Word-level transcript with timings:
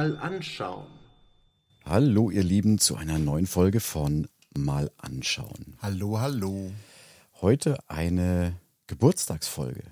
mal 0.00 0.16
anschauen. 0.16 0.86
Hallo 1.84 2.30
ihr 2.30 2.42
Lieben 2.42 2.78
zu 2.78 2.96
einer 2.96 3.18
neuen 3.18 3.46
Folge 3.46 3.80
von 3.80 4.28
Mal 4.56 4.90
anschauen. 4.96 5.76
Hallo, 5.82 6.18
hallo. 6.20 6.72
Heute 7.42 7.78
eine 7.86 8.54
Geburtstagsfolge. 8.86 9.82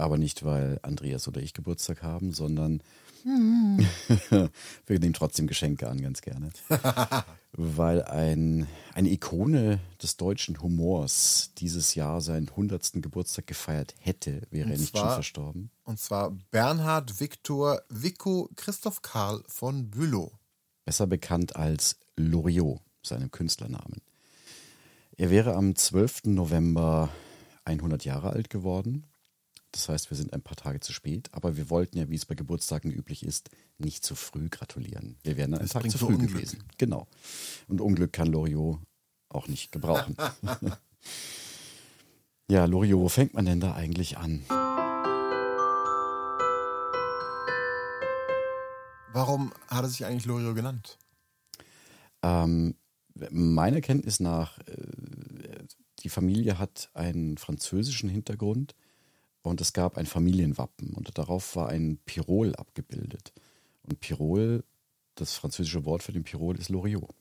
Aber 0.00 0.16
nicht, 0.18 0.44
weil 0.44 0.78
Andreas 0.82 1.28
oder 1.28 1.40
ich 1.42 1.52
Geburtstag 1.52 2.02
haben, 2.02 2.32
sondern 2.32 2.82
wir 3.24 4.98
nehmen 4.98 5.12
trotzdem 5.12 5.46
Geschenke 5.46 5.88
an, 5.88 6.00
ganz 6.00 6.22
gerne. 6.22 6.50
weil 7.52 8.02
ein, 8.04 8.66
eine 8.94 9.10
Ikone 9.10 9.78
des 10.02 10.16
deutschen 10.16 10.60
Humors 10.62 11.50
dieses 11.58 11.94
Jahr 11.94 12.20
seinen 12.20 12.48
100. 12.48 12.92
Geburtstag 13.02 13.46
gefeiert 13.46 13.94
hätte, 14.00 14.42
wäre 14.50 14.66
Und 14.66 14.72
er 14.72 14.78
nicht 14.78 14.90
zwar- 14.92 15.02
schon 15.02 15.14
verstorben. 15.14 15.70
Und 15.84 15.98
zwar 16.00 16.30
Bernhard 16.50 17.20
Viktor 17.20 17.82
Vico 17.90 18.48
Christoph 18.56 19.02
Karl 19.02 19.42
von 19.48 19.90
Bülow. 19.90 20.32
besser 20.84 21.06
bekannt 21.06 21.56
als 21.56 21.96
Loriot, 22.16 22.80
seinem 23.02 23.30
Künstlernamen. 23.30 24.00
Er 25.16 25.28
wäre 25.30 25.54
am 25.54 25.76
12. 25.76 26.24
November 26.26 27.10
100 27.64 28.04
Jahre 28.06 28.30
alt 28.30 28.48
geworden. 28.48 29.04
Das 29.72 29.88
heißt, 29.88 30.10
wir 30.10 30.16
sind 30.16 30.32
ein 30.32 30.42
paar 30.42 30.56
Tage 30.56 30.80
zu 30.80 30.92
spät, 30.92 31.28
aber 31.32 31.56
wir 31.56 31.70
wollten 31.70 31.98
ja, 31.98 32.08
wie 32.10 32.16
es 32.16 32.26
bei 32.26 32.34
Geburtstagen 32.34 32.90
üblich 32.90 33.24
ist, 33.24 33.50
nicht 33.78 34.04
zu 34.04 34.16
früh 34.16 34.48
gratulieren. 34.48 35.16
Wir 35.22 35.36
wären 35.36 35.54
einen 35.54 35.62
Das 35.62 35.70
Tag 35.70 35.88
zu 35.90 35.98
früh 35.98 36.14
Unglück. 36.14 36.32
gewesen. 36.32 36.64
Genau. 36.76 37.06
Und 37.68 37.80
Unglück 37.80 38.12
kann 38.12 38.26
Loriot 38.28 38.80
auch 39.28 39.46
nicht 39.46 39.70
gebrauchen. 39.70 40.16
ja, 42.50 42.64
Loriot, 42.64 43.00
wo 43.00 43.08
fängt 43.08 43.34
man 43.34 43.44
denn 43.44 43.60
da 43.60 43.74
eigentlich 43.74 44.18
an? 44.18 44.42
Warum 49.12 49.52
hat 49.68 49.84
er 49.84 49.88
sich 49.88 50.04
eigentlich 50.04 50.26
Loriot 50.26 50.56
genannt? 50.56 50.98
Ähm, 52.22 52.74
meiner 53.30 53.80
Kenntnis 53.80 54.18
nach, 54.18 54.58
äh, 54.66 55.64
die 56.00 56.08
Familie 56.08 56.58
hat 56.58 56.90
einen 56.94 57.38
französischen 57.38 58.08
Hintergrund 58.08 58.74
und 59.42 59.60
es 59.60 59.72
gab 59.72 59.96
ein 59.96 60.06
Familienwappen 60.06 60.94
und 60.94 61.16
darauf 61.16 61.56
war 61.56 61.68
ein 61.68 61.98
Pirol 62.04 62.54
abgebildet. 62.56 63.32
Und 63.82 64.00
Pirol, 64.00 64.64
das 65.14 65.34
französische 65.34 65.84
Wort 65.84 66.02
für 66.02 66.12
den 66.12 66.24
Pirol 66.24 66.58
ist 66.58 66.68
Loriot. 66.68 67.14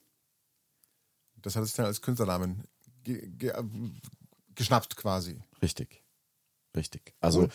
Das 1.38 1.56
hat 1.56 1.66
sich 1.66 1.76
dann 1.76 1.86
als 1.86 2.02
Künstlernamen 2.02 2.66
ge 3.04 3.30
ge 3.30 3.54
geschnappt 4.56 4.98
quasi. 4.98 5.42
Richtig. 5.62 6.04
Richtig. 6.76 7.14
Also 7.22 7.48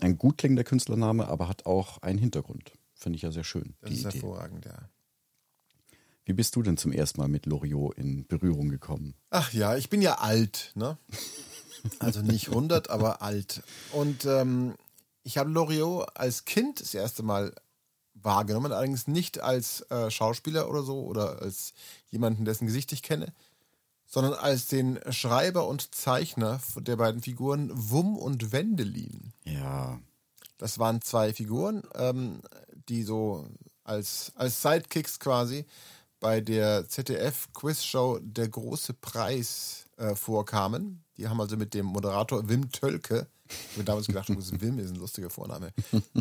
ein 0.00 0.16
gut 0.18 0.38
klingender 0.38 0.64
Künstlername, 0.64 1.26
aber 1.26 1.48
hat 1.48 1.66
auch 1.66 1.98
einen 1.98 2.18
Hintergrund. 2.18 2.72
Finde 2.94 3.16
ich 3.16 3.22
ja 3.22 3.32
sehr 3.32 3.44
schön. 3.44 3.74
Das 3.80 3.90
die 3.90 3.96
ist 3.96 4.02
Idee. 4.02 4.12
hervorragend, 4.12 4.64
ja. 4.64 4.88
Wie 6.24 6.32
bist 6.32 6.56
du 6.56 6.62
denn 6.62 6.76
zum 6.76 6.92
ersten 6.92 7.20
Mal 7.20 7.28
mit 7.28 7.44
Loriot 7.44 7.98
in 7.98 8.26
Berührung 8.26 8.70
gekommen? 8.70 9.14
Ach 9.30 9.52
ja, 9.52 9.76
ich 9.76 9.90
bin 9.90 10.00
ja 10.00 10.18
alt, 10.18 10.72
ne? 10.74 10.96
Also 11.98 12.22
nicht 12.22 12.48
100, 12.48 12.90
aber 12.90 13.22
alt. 13.22 13.62
Und 13.92 14.24
ähm, 14.24 14.74
ich 15.22 15.38
habe 15.38 15.50
Loriot 15.50 16.08
als 16.14 16.44
Kind 16.44 16.80
das 16.80 16.94
erste 16.94 17.22
Mal 17.22 17.54
wahrgenommen, 18.14 18.72
allerdings 18.72 19.06
nicht 19.06 19.40
als 19.40 19.82
äh, 19.90 20.10
Schauspieler 20.10 20.68
oder 20.68 20.82
so 20.82 21.04
oder 21.04 21.42
als 21.42 21.74
jemanden, 22.08 22.44
dessen 22.44 22.66
Gesicht 22.66 22.92
ich 22.92 23.02
kenne, 23.02 23.32
sondern 24.06 24.34
als 24.34 24.66
den 24.66 24.98
Schreiber 25.10 25.66
und 25.66 25.94
Zeichner 25.94 26.60
der 26.76 26.96
beiden 26.96 27.20
Figuren 27.20 27.70
Wum 27.74 28.16
und 28.16 28.52
Wendelin. 28.52 29.32
Ja, 29.44 30.00
Das 30.58 30.78
waren 30.78 31.02
zwei 31.02 31.32
Figuren, 31.32 31.82
ähm, 31.94 32.40
die 32.88 33.02
so 33.02 33.46
als, 33.82 34.32
als 34.36 34.62
Sidekicks 34.62 35.18
quasi 35.20 35.66
bei 36.20 36.40
der 36.40 36.88
ZDF-Quizshow 36.88 38.20
Der 38.22 38.48
große 38.48 38.94
Preis 38.94 39.83
äh, 39.96 40.14
vorkamen. 40.14 41.04
Die 41.16 41.28
haben 41.28 41.40
also 41.40 41.56
mit 41.56 41.74
dem 41.74 41.86
Moderator 41.86 42.48
Wim 42.48 42.70
Tölke, 42.72 43.28
ich 43.48 43.74
habe 43.74 43.84
damals 43.84 44.06
gedacht, 44.06 44.28
Wim 44.60 44.78
ist 44.78 44.90
ein 44.90 44.96
lustiger 44.96 45.30
Vorname, 45.30 45.72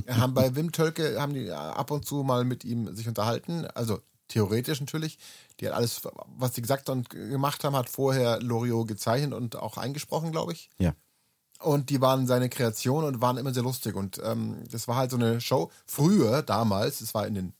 haben 0.09 0.33
bei 0.33 0.55
Wim 0.55 0.71
Tölke, 0.71 1.19
haben 1.19 1.33
die 1.33 1.51
ab 1.51 1.91
und 1.91 2.05
zu 2.05 2.23
mal 2.23 2.45
mit 2.45 2.63
ihm 2.63 2.95
sich 2.95 3.07
unterhalten, 3.07 3.65
also 3.65 4.01
theoretisch 4.27 4.79
natürlich. 4.79 5.17
Die 5.59 5.67
hat 5.67 5.73
alles, 5.73 6.01
was 6.37 6.51
die 6.51 6.61
gesagt 6.61 6.89
und 6.89 7.09
gemacht 7.09 7.63
haben, 7.63 7.75
hat 7.75 7.89
vorher 7.89 8.39
Loriot 8.41 8.87
gezeichnet 8.87 9.33
und 9.33 9.55
auch 9.55 9.77
eingesprochen, 9.77 10.31
glaube 10.31 10.53
ich. 10.53 10.69
ja. 10.77 10.93
Und 11.59 11.89
die 11.89 12.01
waren 12.01 12.27
seine 12.27 12.49
Kreation 12.49 13.05
und 13.05 13.21
waren 13.21 13.37
immer 13.37 13.53
sehr 13.53 13.63
lustig. 13.63 13.95
Und 13.95 14.19
ähm, 14.21 14.63
das 14.69 14.89
war 14.89 14.97
halt 14.97 15.11
so 15.11 15.17
eine 15.17 15.39
Show. 15.39 15.71
Früher, 15.85 16.41
damals, 16.41 16.99
es 16.99 17.13
war 17.13 17.25
in 17.25 17.35
den 17.35 17.53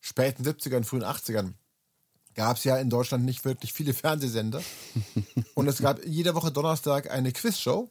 späten 0.00 0.44
70ern, 0.44 0.84
frühen 0.84 1.04
80ern, 1.04 1.52
gab 2.34 2.56
es 2.56 2.64
ja 2.64 2.76
in 2.76 2.90
Deutschland 2.90 3.24
nicht 3.24 3.44
wirklich 3.44 3.72
viele 3.72 3.94
Fernsehsender. 3.94 4.62
und 5.54 5.68
es 5.68 5.78
gab 5.78 6.04
jede 6.04 6.34
Woche 6.34 6.52
Donnerstag 6.52 7.10
eine 7.10 7.32
Quizshow. 7.32 7.90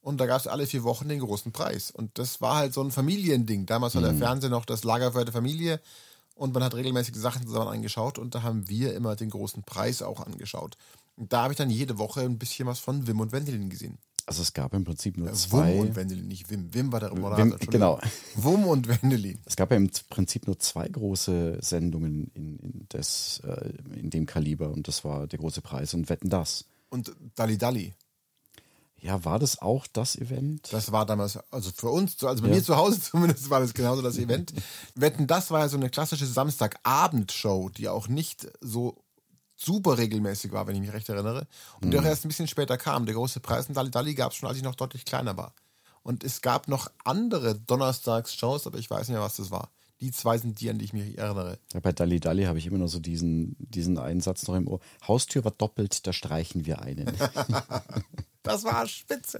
Und 0.00 0.18
da 0.18 0.26
gab 0.26 0.40
es 0.40 0.46
alle 0.46 0.66
vier 0.66 0.84
Wochen 0.84 1.08
den 1.08 1.20
großen 1.20 1.52
Preis. 1.52 1.90
Und 1.90 2.18
das 2.18 2.40
war 2.40 2.56
halt 2.56 2.72
so 2.72 2.82
ein 2.82 2.90
Familiending. 2.90 3.66
Damals 3.66 3.94
war 3.94 4.02
der 4.02 4.14
Fernseher 4.14 4.48
noch 4.48 4.64
das 4.64 4.84
Lagerfeuer 4.84 5.24
der 5.24 5.34
Familie. 5.34 5.80
Und 6.34 6.54
man 6.54 6.62
hat 6.62 6.74
regelmäßig 6.74 7.16
Sachen 7.16 7.46
zusammen 7.46 7.68
angeschaut. 7.68 8.18
Und 8.18 8.34
da 8.34 8.42
haben 8.42 8.68
wir 8.68 8.94
immer 8.94 9.16
den 9.16 9.28
großen 9.28 9.64
Preis 9.64 10.02
auch 10.02 10.24
angeschaut. 10.24 10.76
Und 11.16 11.32
da 11.32 11.42
habe 11.42 11.52
ich 11.52 11.58
dann 11.58 11.68
jede 11.68 11.98
Woche 11.98 12.20
ein 12.20 12.38
bisschen 12.38 12.66
was 12.66 12.78
von 12.78 13.06
Wim 13.06 13.20
und 13.20 13.32
Wendelin 13.32 13.68
gesehen. 13.68 13.98
Also 14.28 14.42
es 14.42 14.52
gab 14.52 14.74
im 14.74 14.84
Prinzip 14.84 15.16
nur 15.16 15.28
Wum 15.28 15.34
zwei. 15.34 15.80
und 15.80 15.96
Wendelin, 15.96 16.28
nicht 16.28 16.50
Wim. 16.50 16.72
Wim 16.74 16.92
war 16.92 17.00
der 17.00 17.14
Moderator. 17.14 17.58
Wim, 17.60 17.70
genau. 17.70 17.98
Wum 18.34 18.66
und 18.66 18.86
Wendelin. 18.86 19.38
Es 19.46 19.56
gab 19.56 19.70
ja 19.70 19.78
im 19.78 19.90
Prinzip 20.10 20.46
nur 20.46 20.58
zwei 20.58 20.86
große 20.86 21.58
Sendungen 21.62 22.30
in, 22.34 22.58
in, 22.58 22.86
des, 22.92 23.40
äh, 23.44 23.70
in 23.98 24.10
dem 24.10 24.26
Kaliber 24.26 24.70
und 24.70 24.86
das 24.86 25.02
war 25.02 25.26
der 25.26 25.38
große 25.38 25.62
Preis 25.62 25.94
und 25.94 26.10
Wetten 26.10 26.28
das. 26.28 26.66
Und 26.90 27.10
Dalli 27.36 27.56
Dalli. 27.56 27.94
Ja, 29.00 29.24
war 29.24 29.38
das 29.38 29.62
auch 29.62 29.86
das 29.86 30.16
Event? 30.16 30.72
Das 30.72 30.92
war 30.92 31.06
damals, 31.06 31.38
also 31.50 31.70
für 31.74 31.88
uns, 31.88 32.22
also 32.22 32.42
bei 32.42 32.48
Ja. 32.50 32.56
mir 32.56 32.62
zu 32.62 32.76
Hause 32.76 33.00
zumindest 33.10 33.48
war 33.48 33.60
das 33.60 33.72
genauso 33.72 34.02
das 34.02 34.18
Event. 34.18 34.52
Wetten, 34.94 35.26
das 35.26 35.50
war 35.50 35.60
ja 35.60 35.68
so 35.70 35.78
eine 35.78 35.88
klassische 35.88 36.26
Samstagabendshow, 36.26 37.70
die 37.70 37.88
auch 37.88 38.08
nicht 38.08 38.46
so 38.60 39.02
super 39.58 39.98
regelmäßig 39.98 40.52
war, 40.52 40.66
wenn 40.66 40.76
ich 40.76 40.80
mich 40.80 40.92
recht 40.92 41.08
erinnere. 41.08 41.46
Und 41.80 41.90
die 41.90 41.98
auch 41.98 42.04
erst 42.04 42.24
ein 42.24 42.28
bisschen 42.28 42.48
später 42.48 42.78
kam. 42.78 43.06
Der 43.06 43.14
große 43.14 43.40
Preis 43.40 43.68
in 43.68 43.74
Dalli 43.74 43.90
Dalli 43.90 44.14
gab 44.14 44.32
es 44.32 44.38
schon, 44.38 44.48
als 44.48 44.56
ich 44.56 44.64
noch 44.64 44.76
deutlich 44.76 45.04
kleiner 45.04 45.36
war. 45.36 45.52
Und 46.02 46.24
es 46.24 46.40
gab 46.40 46.68
noch 46.68 46.90
andere 47.04 47.54
Donnerstags-Shows, 47.56 48.66
aber 48.66 48.78
ich 48.78 48.88
weiß 48.88 49.08
nicht 49.08 49.16
mehr, 49.16 49.20
was 49.20 49.36
das 49.36 49.50
war. 49.50 49.70
Die 50.00 50.12
zwei 50.12 50.38
sind 50.38 50.60
die, 50.60 50.70
an 50.70 50.78
die 50.78 50.84
ich 50.84 50.92
mich 50.92 51.18
erinnere. 51.18 51.58
Ja, 51.72 51.80
bei 51.80 51.90
Dalli 51.90 52.20
Dalli 52.20 52.44
habe 52.44 52.58
ich 52.58 52.66
immer 52.66 52.78
noch 52.78 52.86
so 52.86 53.00
diesen, 53.00 53.56
diesen 53.58 53.98
einen 53.98 54.20
Satz 54.20 54.46
noch 54.46 54.54
im 54.54 54.68
Ohr. 54.68 54.78
Haustür 55.06 55.44
war 55.44 55.50
doppelt, 55.50 56.06
da 56.06 56.12
streichen 56.12 56.66
wir 56.66 56.80
einen. 56.80 57.12
Das 58.44 58.64
war 58.64 58.86
spitze. 58.86 59.38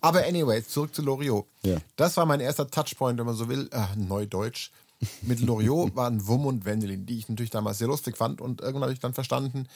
Aber 0.00 0.24
anyway, 0.24 0.64
zurück 0.64 0.94
zu 0.94 1.02
Loriot. 1.02 1.46
Ja. 1.62 1.76
Das 1.96 2.16
war 2.16 2.24
mein 2.24 2.40
erster 2.40 2.66
Touchpoint, 2.66 3.18
wenn 3.18 3.26
man 3.26 3.34
so 3.34 3.50
will, 3.50 3.68
äh, 3.70 3.84
Neudeutsch. 3.96 4.70
Mit 5.22 5.40
Loriot 5.40 5.94
waren 5.94 6.26
Wum 6.26 6.46
und 6.46 6.64
Wendelin, 6.64 7.06
die 7.06 7.18
ich 7.18 7.28
natürlich 7.28 7.50
damals 7.50 7.78
sehr 7.78 7.88
lustig 7.88 8.16
fand. 8.16 8.40
Und 8.40 8.60
irgendwann 8.60 8.84
habe 8.84 8.92
ich 8.92 9.00
dann 9.00 9.14
verstanden, 9.14 9.68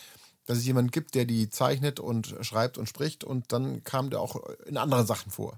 dass 0.46 0.58
es 0.58 0.66
jemanden 0.66 0.90
gibt, 0.90 1.14
der 1.14 1.24
die 1.24 1.50
zeichnet 1.50 2.00
und 2.00 2.34
schreibt 2.40 2.78
und 2.78 2.88
spricht. 2.88 3.24
Und 3.24 3.52
dann 3.52 3.84
kam 3.84 4.10
der 4.10 4.20
auch 4.20 4.36
in 4.66 4.76
anderen 4.76 5.06
Sachen 5.06 5.30
vor. 5.30 5.54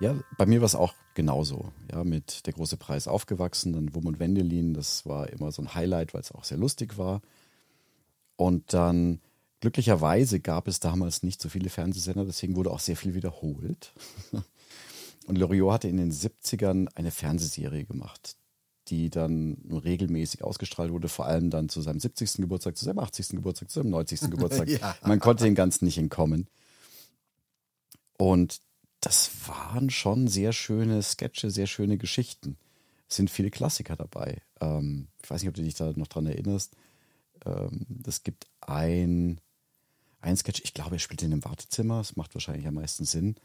Ja, 0.00 0.14
bei 0.36 0.46
mir 0.46 0.60
war 0.60 0.66
es 0.66 0.76
auch 0.76 0.94
genauso. 1.14 1.72
Ja, 1.90 2.04
mit 2.04 2.46
der 2.46 2.52
große 2.52 2.76
Preis 2.76 3.08
aufgewachsen, 3.08 3.72
dann 3.72 3.94
Wum 3.94 4.06
und 4.06 4.20
Wendelin, 4.20 4.74
das 4.74 5.06
war 5.06 5.28
immer 5.30 5.50
so 5.50 5.62
ein 5.62 5.74
Highlight, 5.74 6.14
weil 6.14 6.20
es 6.20 6.30
auch 6.30 6.44
sehr 6.44 6.58
lustig 6.58 6.98
war. 6.98 7.20
Und 8.36 8.72
dann 8.72 9.20
glücklicherweise 9.60 10.40
gab 10.40 10.68
es 10.68 10.80
damals 10.80 11.22
nicht 11.22 11.40
so 11.40 11.48
viele 11.48 11.70
Fernsehsender, 11.70 12.24
deswegen 12.24 12.56
wurde 12.56 12.70
auch 12.70 12.80
sehr 12.80 12.96
viel 12.96 13.14
wiederholt. 13.14 13.92
Und 15.26 15.36
Loriot 15.36 15.72
hatte 15.72 15.88
in 15.88 15.98
den 15.98 16.12
70ern 16.12 16.88
eine 16.94 17.10
Fernsehserie 17.10 17.84
gemacht, 17.84 18.36
die 18.88 19.10
dann 19.10 19.58
regelmäßig 19.70 20.42
ausgestrahlt 20.42 20.90
wurde, 20.90 21.08
vor 21.08 21.26
allem 21.26 21.50
dann 21.50 21.68
zu 21.68 21.82
seinem 21.82 22.00
70. 22.00 22.34
Geburtstag, 22.38 22.76
zu 22.76 22.84
seinem 22.86 22.98
80. 22.98 23.28
Geburtstag, 23.30 23.70
zu 23.70 23.80
seinem 23.80 23.90
90. 23.90 24.30
Geburtstag. 24.30 24.68
Ja. 24.80 24.96
Man 25.02 25.20
konnte 25.20 25.44
dem 25.44 25.54
Ganzen 25.54 25.84
nicht 25.84 25.98
entkommen. 25.98 26.48
Und 28.16 28.60
das 29.00 29.30
waren 29.46 29.90
schon 29.90 30.28
sehr 30.28 30.52
schöne 30.52 31.02
Sketche, 31.02 31.50
sehr 31.50 31.66
schöne 31.66 31.98
Geschichten. 31.98 32.56
Es 33.08 33.16
sind 33.16 33.30
viele 33.30 33.50
Klassiker 33.50 33.96
dabei. 33.96 34.42
Ähm, 34.60 35.08
ich 35.22 35.30
weiß 35.30 35.42
nicht, 35.42 35.48
ob 35.48 35.54
du 35.54 35.62
dich 35.62 35.74
da 35.74 35.92
noch 35.94 36.08
dran 36.08 36.26
erinnerst. 36.26 36.74
Ähm, 37.44 37.86
es 38.06 38.22
gibt 38.22 38.46
ein, 38.60 39.40
ein 40.20 40.36
Sketch, 40.36 40.62
ich 40.64 40.74
glaube, 40.74 40.96
er 40.96 40.98
spielt 40.98 41.22
in 41.22 41.32
einem 41.32 41.44
Wartezimmer, 41.44 41.98
das 41.98 42.16
macht 42.16 42.34
wahrscheinlich 42.34 42.66
am 42.66 42.74
meisten 42.74 43.04
Sinn. 43.04 43.36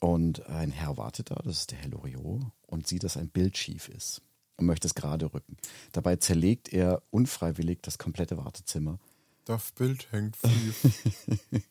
Und 0.00 0.46
ein 0.46 0.72
Herr 0.72 0.96
wartet 0.96 1.30
da, 1.30 1.36
das 1.36 1.60
ist 1.60 1.70
der 1.70 1.78
Herr 1.78 1.90
Loriot, 1.90 2.42
und 2.66 2.86
sieht, 2.86 3.04
dass 3.04 3.16
ein 3.16 3.28
Bild 3.28 3.56
schief 3.56 3.88
ist 3.88 4.22
und 4.56 4.66
möchte 4.66 4.88
es 4.88 4.94
gerade 4.94 5.32
rücken. 5.32 5.56
Dabei 5.92 6.16
zerlegt 6.16 6.72
er 6.72 7.02
unfreiwillig 7.10 7.80
das 7.82 7.98
komplette 7.98 8.36
Wartezimmer. 8.36 8.98
Das 9.44 9.72
Bild 9.72 10.10
hängt 10.10 10.36
schief. 10.36 11.20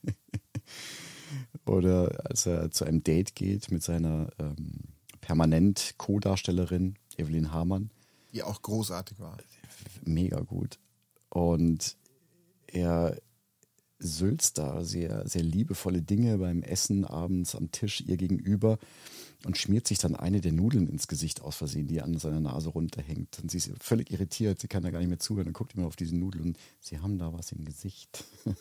Oder 1.66 2.26
als 2.26 2.46
er 2.46 2.72
zu 2.72 2.86
einem 2.86 3.04
Date 3.04 3.36
geht 3.36 3.72
mit 3.72 3.84
seiner 3.84 4.30
ähm, 4.40 4.80
permanent 5.22 5.96
Co-Darstellerin 5.98 6.96
Evelyn 7.18 7.52
Hamann. 7.52 7.92
Die 8.34 8.44
auch 8.44 8.62
großartig 8.62 9.20
war. 9.20 9.38
Mega 10.04 10.40
gut. 10.42 10.80
Und 11.30 11.96
er 12.68 13.18
sülzt 14.02 14.58
da 14.58 14.84
sehr, 14.84 15.28
sehr 15.28 15.44
liebevolle 15.44 16.02
Dinge 16.02 16.38
beim 16.38 16.64
Essen 16.64 17.06
abends 17.06 17.56
am 17.56 17.72
Tisch 17.72 18.02
ihr 18.02 18.18
gegenüber 18.18 18.78
und 19.46 19.58
schmiert 19.58 19.88
sich 19.88 19.98
dann 19.98 20.16
eine 20.16 20.42
der 20.42 20.52
Nudeln 20.52 20.88
ins 20.88 21.08
Gesicht 21.08 21.42
aus 21.42 21.56
Versehen, 21.56 21.88
die 21.88 22.02
an 22.02 22.18
seiner 22.18 22.40
Nase 22.40 22.70
runterhängt. 22.70 23.40
Und 23.42 23.50
sie 23.50 23.58
ist 23.58 23.72
völlig 23.80 24.12
irritiert, 24.12 24.60
sie 24.60 24.68
kann 24.68 24.84
da 24.84 24.92
gar 24.92 25.00
nicht 25.00 25.10
mehr 25.10 25.20
zuhören 25.20 25.48
und 25.48 25.54
guckt 25.54 25.76
immer 25.76 25.88
auf 25.88 25.96
diese 25.96 26.16
Nudeln 26.16 26.44
und 26.44 26.58
sie 26.80 27.00
haben 27.00 27.18
da 27.18 27.34
was 27.34 27.52
im 27.52 27.66
Gesicht. 27.66 28.24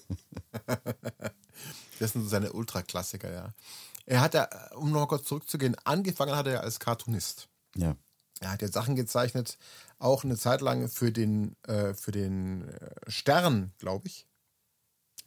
das 1.98 2.12
sind 2.12 2.22
so 2.22 2.28
seine 2.28 2.52
Ultraklassiker, 2.52 3.32
ja. 3.32 3.52
Er 4.06 4.20
hat 4.20 4.34
ja, 4.34 4.48
um 4.74 4.90
noch 4.90 5.06
kurz 5.06 5.26
zurückzugehen, 5.26 5.76
angefangen 5.84 6.34
hat 6.34 6.46
er 6.46 6.62
als 6.62 6.80
Cartoonist. 6.80 7.48
Ja. 7.76 7.96
Er 8.40 8.52
hat 8.52 8.62
ja 8.62 8.68
Sachen 8.68 8.96
gezeichnet, 8.96 9.58
auch 9.98 10.24
eine 10.24 10.38
Zeit 10.38 10.62
lang 10.62 10.88
für 10.88 11.12
den, 11.12 11.56
äh, 11.64 11.92
für 11.92 12.10
den 12.10 12.66
äh, 12.68 12.90
Stern, 13.06 13.72
glaube 13.78 14.08
ich. 14.08 14.26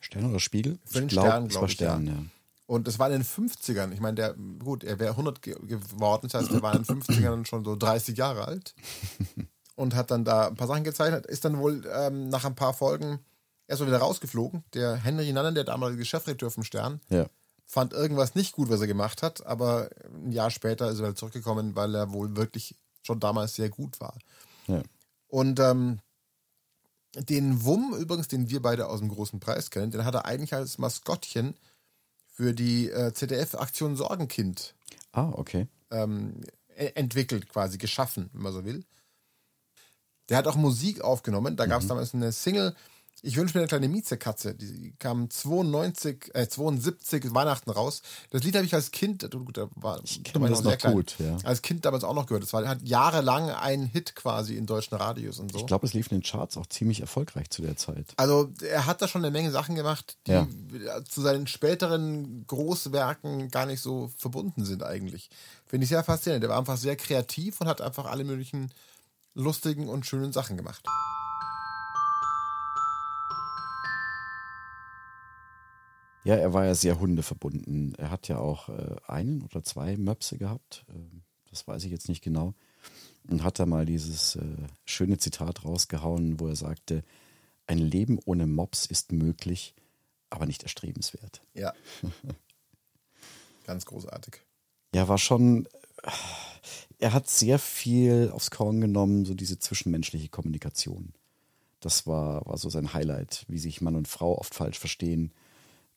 Stern 0.04 0.30
oder 0.30 0.40
Spiegel? 0.40 0.80
Für 0.86 1.00
den 1.00 1.08
glaub, 1.08 1.26
Stern, 1.26 1.48
glaube 1.48 1.68
ich. 1.68 1.74
Stern, 1.74 2.08
ja. 2.08 2.14
ja. 2.14 2.20
Und 2.66 2.88
das 2.88 3.00
war 3.00 3.08
in 3.08 3.14
den 3.14 3.24
50ern. 3.24 3.92
Ich 3.92 4.00
meine, 4.00 4.16
der, 4.16 4.34
gut, 4.34 4.84
er 4.84 5.00
wäre 5.00 5.12
100 5.12 5.42
ge 5.42 5.56
geworden, 5.66 6.28
das 6.30 6.42
heißt, 6.42 6.52
er 6.52 6.62
war 6.62 6.76
in 6.76 6.84
den 6.84 7.02
50ern 7.02 7.46
schon 7.46 7.64
so 7.66 7.76
30 7.76 8.18
Jahre 8.18 8.48
alt. 8.48 8.74
Und 9.76 9.96
hat 9.96 10.12
dann 10.12 10.24
da 10.24 10.50
ein 10.50 10.56
paar 10.56 10.68
Sachen 10.68 10.84
gezeichnet, 10.84 11.26
ist 11.26 11.46
dann 11.46 11.58
wohl 11.58 11.84
ähm, 11.92 12.30
nach 12.30 12.46
ein 12.46 12.54
paar 12.54 12.74
Folgen 12.76 13.20
erstmal 13.68 13.90
wieder 13.90 14.00
rausgeflogen. 14.00 14.64
Der 14.74 14.96
Henry 14.96 15.32
Nannen, 15.34 15.56
der 15.56 15.64
damalige 15.64 16.06
Chefredakteur 16.06 16.52
vom 16.52 16.64
Stern, 16.64 17.02
ja. 17.10 17.26
fand 17.66 17.92
irgendwas 17.92 18.36
nicht 18.36 18.54
gut, 18.54 18.70
was 18.70 18.82
er 18.82 18.88
gemacht 18.88 19.24
hat, 19.24 19.44
aber 19.48 19.90
ein 20.14 20.32
Jahr 20.32 20.52
später 20.52 20.90
ist 20.90 21.00
er 21.00 21.06
wieder 21.06 21.16
zurückgekommen, 21.16 21.76
weil 21.76 21.96
er 21.96 22.14
wohl 22.14 22.36
wirklich 22.36 22.76
schon 23.02 23.20
damals 23.20 23.56
sehr 23.56 23.70
gut 23.70 24.00
war. 24.00 24.16
Ja. 24.68 24.84
Und 25.28 25.60
ähm, 25.60 26.00
den 27.16 27.64
Wumm, 27.64 27.96
übrigens, 27.96 28.28
den 28.28 28.50
wir 28.50 28.62
beide 28.62 28.88
aus 28.88 29.00
dem 29.00 29.10
großen 29.10 29.40
Preis 29.40 29.70
kennen, 29.70 29.92
den 29.92 30.06
hat 30.06 30.16
er 30.16 30.26
eigentlich 30.26 30.54
als 30.54 30.78
Maskottchen 30.78 31.56
für 32.28 32.54
die 32.54 32.90
äh, 32.90 33.14
ZDF-Aktion 33.14 33.96
Sorgenkind 33.96 34.74
ah, 35.12 35.30
okay. 35.34 35.68
ähm, 35.92 36.42
e-, 36.76 36.92
entwickelt, 36.96 37.48
quasi 37.50 37.78
geschaffen, 37.78 38.30
wenn 38.34 38.42
man 38.42 38.54
so 38.54 38.66
will. 38.66 38.84
Der 40.30 40.38
hat 40.38 40.48
auch 40.48 40.56
Musik 40.56 41.02
aufgenommen. 41.02 41.56
Da 41.56 41.66
gab 41.66 41.80
es 41.80 41.86
mhm. 41.86 41.90
damals 41.90 42.14
eine 42.14 42.32
Single, 42.32 42.76
ich 43.26 43.38
wünsche 43.38 43.58
mir 43.58 43.62
eine 43.62 43.70
kleine 43.70 43.88
Miezekatze. 43.88 44.54
Die 44.54 44.94
kam 45.00 45.30
92, 45.30 46.32
äh, 46.34 46.48
72 46.48 47.34
Weihnachten 47.34 47.72
raus. 47.72 48.02
Das 48.32 48.44
Lied 48.44 48.56
habe 48.56 48.66
ich 48.66 48.76
als 48.76 48.92
Kind, 48.92 49.30
gut, 49.32 49.58
da 49.58 49.70
war, 49.76 50.02
ich 50.04 50.24
kenne 50.24 50.50
das 50.50 50.62
noch 50.62 50.78
gut, 50.78 51.16
ja. 51.20 51.38
als 51.44 51.62
Kind 51.62 51.86
damals 51.86 52.04
auch 52.04 52.14
noch 52.14 52.26
gehört. 52.26 52.44
Das 52.44 52.52
war, 52.52 52.68
hat 52.68 52.82
jahrelang 52.84 53.50
ein 53.50 53.86
Hit 53.86 54.16
quasi 54.16 54.58
in 54.58 54.66
deutschen 54.66 54.96
Radios 54.96 55.40
und 55.40 55.54
so. 55.54 55.60
Ich 55.60 55.66
glaube, 55.66 55.88
es 55.88 55.94
lief 55.94 56.12
in 56.12 56.20
den 56.20 56.24
Charts 56.24 56.58
auch 56.58 56.68
ziemlich 56.68 57.00
erfolgreich 57.00 57.50
zu 57.50 57.62
der 57.62 57.78
Zeit. 57.78 58.14
Also 58.18 58.52
er 58.62 58.86
hat 58.86 59.02
da 59.02 59.08
schon 59.08 59.24
eine 59.24 59.32
Menge 59.32 59.52
Sachen 59.52 59.76
gemacht, 59.76 60.18
die 60.28 60.32
ja. 60.32 60.48
zu 61.08 61.22
seinen 61.22 61.48
späteren 61.48 62.46
Großwerken 62.46 63.50
gar 63.50 63.66
nicht 63.66 63.80
so 63.80 64.12
verbunden 64.18 64.66
sind 64.66 64.84
eigentlich. 64.84 65.30
Finde 65.66 65.86
ich 65.86 65.90
sehr 65.90 66.04
faszinierend. 66.04 66.44
Der 66.44 66.50
war 66.50 66.60
einfach 66.60 66.78
sehr 66.78 66.98
kreativ 66.98 67.62
und 67.62 67.68
hat 67.68 67.80
einfach 67.80 68.06
alle 68.06 68.26
möglichen 68.26 68.74
lustigen 69.34 69.88
und 69.88 70.06
schönen 70.06 70.34
Sachen 70.34 70.58
gemacht. 70.58 70.86
Ja, 76.24 76.36
er 76.36 76.54
war 76.54 76.66
ja 76.66 76.74
sehr 76.74 77.00
hundeverbunden. 77.00 77.96
Er 77.96 78.10
hat 78.10 78.28
ja 78.28 78.38
auch 78.38 78.70
äh, 78.70 78.96
einen 79.08 79.42
oder 79.42 79.64
zwei 79.64 79.98
Möpse 79.98 80.38
gehabt. 80.38 80.86
Äh, 80.90 81.22
das 81.50 81.68
weiß 81.68 81.84
ich 81.84 81.92
jetzt 81.92 82.08
nicht 82.08 82.24
genau. 82.24 82.54
Und 83.28 83.44
hat 83.44 83.60
da 83.60 83.66
mal 83.66 83.86
dieses 83.86 84.36
äh, 84.36 84.42
schöne 84.86 85.18
Zitat 85.18 85.66
rausgehauen, 85.66 86.40
wo 86.40 86.48
er 86.48 86.56
sagte, 86.56 87.04
ein 87.68 87.78
Leben 87.78 88.20
ohne 88.26 88.48
Mops 88.48 88.86
ist 88.86 89.12
möglich, 89.12 89.76
aber 90.30 90.46
nicht 90.46 90.64
erstrebenswert. 90.64 91.42
Ja. 91.54 91.74
Ganz 93.66 93.86
großartig. 93.86 94.42
Ja, 94.94 95.08
war 95.08 95.18
schon. 95.18 95.68
Er 97.00 97.14
hat 97.14 97.30
sehr 97.30 97.60
viel 97.60 98.32
aufs 98.34 98.52
Korn 98.52 98.82
genommen, 98.82 99.26
so 99.26 99.34
diese 99.34 99.60
zwischenmenschliche 99.60 100.30
Kommunikation. 100.30 101.14
Das 101.80 102.08
war, 102.08 102.46
war 102.46 102.58
so 102.58 102.70
sein 102.70 102.94
Highlight, 102.94 103.46
wie 103.48 103.58
sich 103.58 103.82
Mann 103.82 103.96
und 103.96 104.08
Frau 104.08 104.38
oft 104.38 104.56
falsch 104.56 104.80
verstehen 104.80 105.34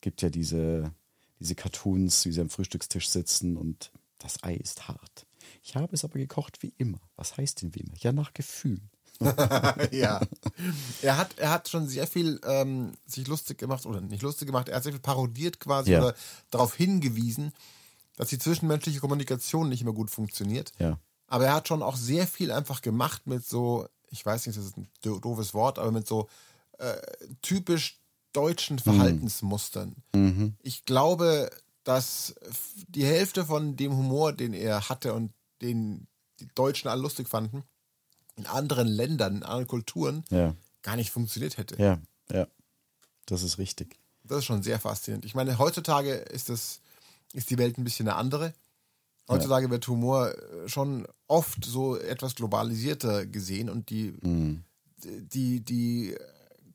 gibt 0.07 0.23
ja 0.23 0.29
diese, 0.29 0.93
diese 1.41 1.57
Cartoons, 1.57 2.25
wie 2.27 2.31
sie 2.31 2.41
am 2.41 2.49
Frühstückstisch 2.49 3.09
sitzen 3.09 3.57
und 3.57 3.91
das 4.21 4.45
Ei 4.45 4.55
ist 4.55 4.87
hart. 4.87 5.27
Ich 5.65 5.75
habe 5.75 5.93
es 5.93 6.05
aber 6.05 6.21
gekocht 6.21 6.63
wie 6.63 6.73
immer. 6.79 7.01
Was 7.17 7.37
heißt 7.37 7.61
denn 7.61 7.75
wie 7.75 7.81
immer? 7.81 7.95
Ja, 7.99 8.13
nach 8.13 8.33
Gefühl. 8.33 8.81
ja. 9.91 10.21
Er 11.03 11.17
hat, 11.17 11.37
er 11.41 11.51
hat 11.51 11.69
schon 11.69 11.89
sehr 11.89 12.07
viel 12.07 12.41
ähm, 12.45 12.93
sich 13.05 13.27
lustig 13.27 13.59
gemacht, 13.59 13.85
oder 13.85 14.01
nicht 14.01 14.23
lustig 14.23 14.47
gemacht, 14.47 14.69
er 14.69 14.77
hat 14.77 14.85
sehr 14.85 14.93
viel 14.93 15.01
parodiert 15.01 15.59
quasi 15.59 15.91
ja. 15.91 15.99
oder 15.99 16.15
darauf 16.53 16.77
hingewiesen, 16.77 17.53
dass 18.15 18.29
die 18.29 18.39
zwischenmenschliche 18.39 19.01
Kommunikation 19.01 19.69
nicht 19.69 19.83
mehr 19.83 19.93
gut 19.93 20.13
funktioniert. 20.13 20.71
Ja. 20.79 21.01
Aber 21.27 21.47
er 21.47 21.55
hat 21.55 21.67
schon 21.67 21.83
auch 21.83 21.97
sehr 21.97 22.29
viel 22.29 22.53
einfach 22.53 22.81
gemacht 22.81 23.27
mit 23.27 23.45
so, 23.45 23.89
ich 24.11 24.25
weiß 24.25 24.47
nicht, 24.47 24.57
das 24.57 24.67
ist 24.67 24.77
ein 24.77 24.89
doofes 25.03 25.53
Wort, 25.53 25.81
aber 25.81 25.91
mit 25.91 26.07
so 26.07 26.29
äh, 26.79 26.95
typisch 27.43 27.99
deutschen 28.37 28.79
Verhaltensmustern. 28.79 29.97
Mhm. 30.15 30.55
Ich 30.63 30.85
glaube, 30.85 31.51
dass 31.85 32.35
die 32.89 33.05
Hälfte 33.05 33.47
von 33.47 33.77
dem 33.77 33.97
Humor, 33.97 34.33
den 34.33 34.53
er 34.53 34.89
hatte 34.89 35.15
und 35.15 35.33
den 35.63 36.07
die 36.41 36.49
Deutschen 36.55 36.89
alle 36.89 37.01
lustig 37.01 37.29
fanden, 37.29 37.63
in 38.37 38.47
anderen 38.47 38.89
Ländern, 38.89 39.37
in 39.37 39.43
anderen 39.43 39.67
Kulturen 39.67 40.25
ja. 40.31 40.55
gar 40.83 40.97
nicht 40.97 41.11
funktioniert 41.11 41.57
hätte. 41.57 41.81
Ja, 41.83 41.99
ja. 42.31 42.47
Das 43.25 43.43
ist 43.43 43.59
richtig. 43.59 43.97
Das 44.25 44.39
ist 44.39 44.45
schon 44.45 44.63
sehr 44.63 44.79
faszinierend. 44.79 45.25
Ich 45.25 45.35
meine, 45.35 45.59
heutzutage 45.59 46.13
ist 46.13 46.51
das, 46.51 46.81
ist 47.33 47.51
die 47.51 47.59
Welt 47.59 47.79
ein 47.79 47.85
bisschen 47.85 48.09
eine 48.09 48.17
andere. 48.17 48.53
Heutzutage 49.29 49.67
ja. 49.67 49.71
wird 49.71 49.89
Humor 49.89 50.35
schon 50.67 51.07
oft 51.27 51.65
so 51.65 51.97
etwas 51.97 52.35
globalisierter 52.35 53.27
gesehen 53.27 53.71
und 53.71 53.91
die, 53.91 54.15
mhm. 54.21 54.63
die, 55.05 55.61
die 55.61 56.17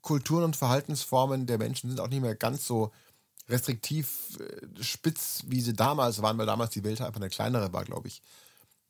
Kulturen 0.01 0.43
und 0.43 0.55
Verhaltensformen 0.55 1.46
der 1.46 1.58
Menschen 1.58 1.89
sind 1.89 2.00
auch 2.00 2.10
nicht 2.10 2.22
mehr 2.22 2.36
ganz 2.36 2.65
so 2.65 2.91
restriktiv 3.50 4.38
äh, 4.39 4.84
spitz, 4.84 5.43
wie 5.48 5.62
sie 5.62 5.74
damals 5.74 6.22
waren, 6.22 6.38
weil 6.38 6.46
damals 6.46 6.72
die 6.72 6.84
Welt 6.84 7.01
einfach 7.01 7.20
eine 7.20 7.29
kleinere 7.29 7.74
war, 7.74 7.84
glaube 7.84 8.08
ich. 8.08 8.22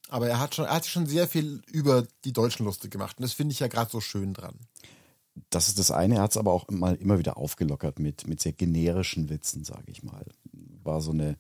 Aber 0.10 0.28
er 0.28 0.40
hat 0.40 0.56
schon, 0.56 0.66
er 0.66 0.76
hat 0.76 0.86
schon 0.86 1.06
sehr 1.06 1.28
viel 1.28 1.62
über 1.68 2.06
die 2.26 2.34
Deutschen 2.34 2.66
lustig 2.66 2.92
gemacht. 2.92 3.18
Und 3.18 3.24
das 3.24 3.34
finde 3.34 3.54
ich 3.54 3.60
ja 3.60 3.68
gerade 3.68 3.90
so 3.90 4.02
schön 4.02 4.34
dran. 4.34 4.56
Das 5.50 5.70
ist 5.70 5.80
das 5.80 5.92
eine. 5.92 6.16
Er 6.16 6.24
hat 6.24 6.32
es 6.32 6.38
aber 6.38 6.52
auch 6.52 6.70
mal 6.70 6.96
immer 6.96 7.18
wieder 7.18 7.38
aufgelockert 7.38 8.00
mit, 8.00 8.28
mit 8.28 8.42
sehr 8.42 8.52
generischen 8.52 9.30
Witzen, 9.30 9.64
sage 9.64 9.86
ich 9.88 10.04
mal. 10.04 10.26
War 10.84 11.02
so 11.02 11.12
eine, 11.12 11.38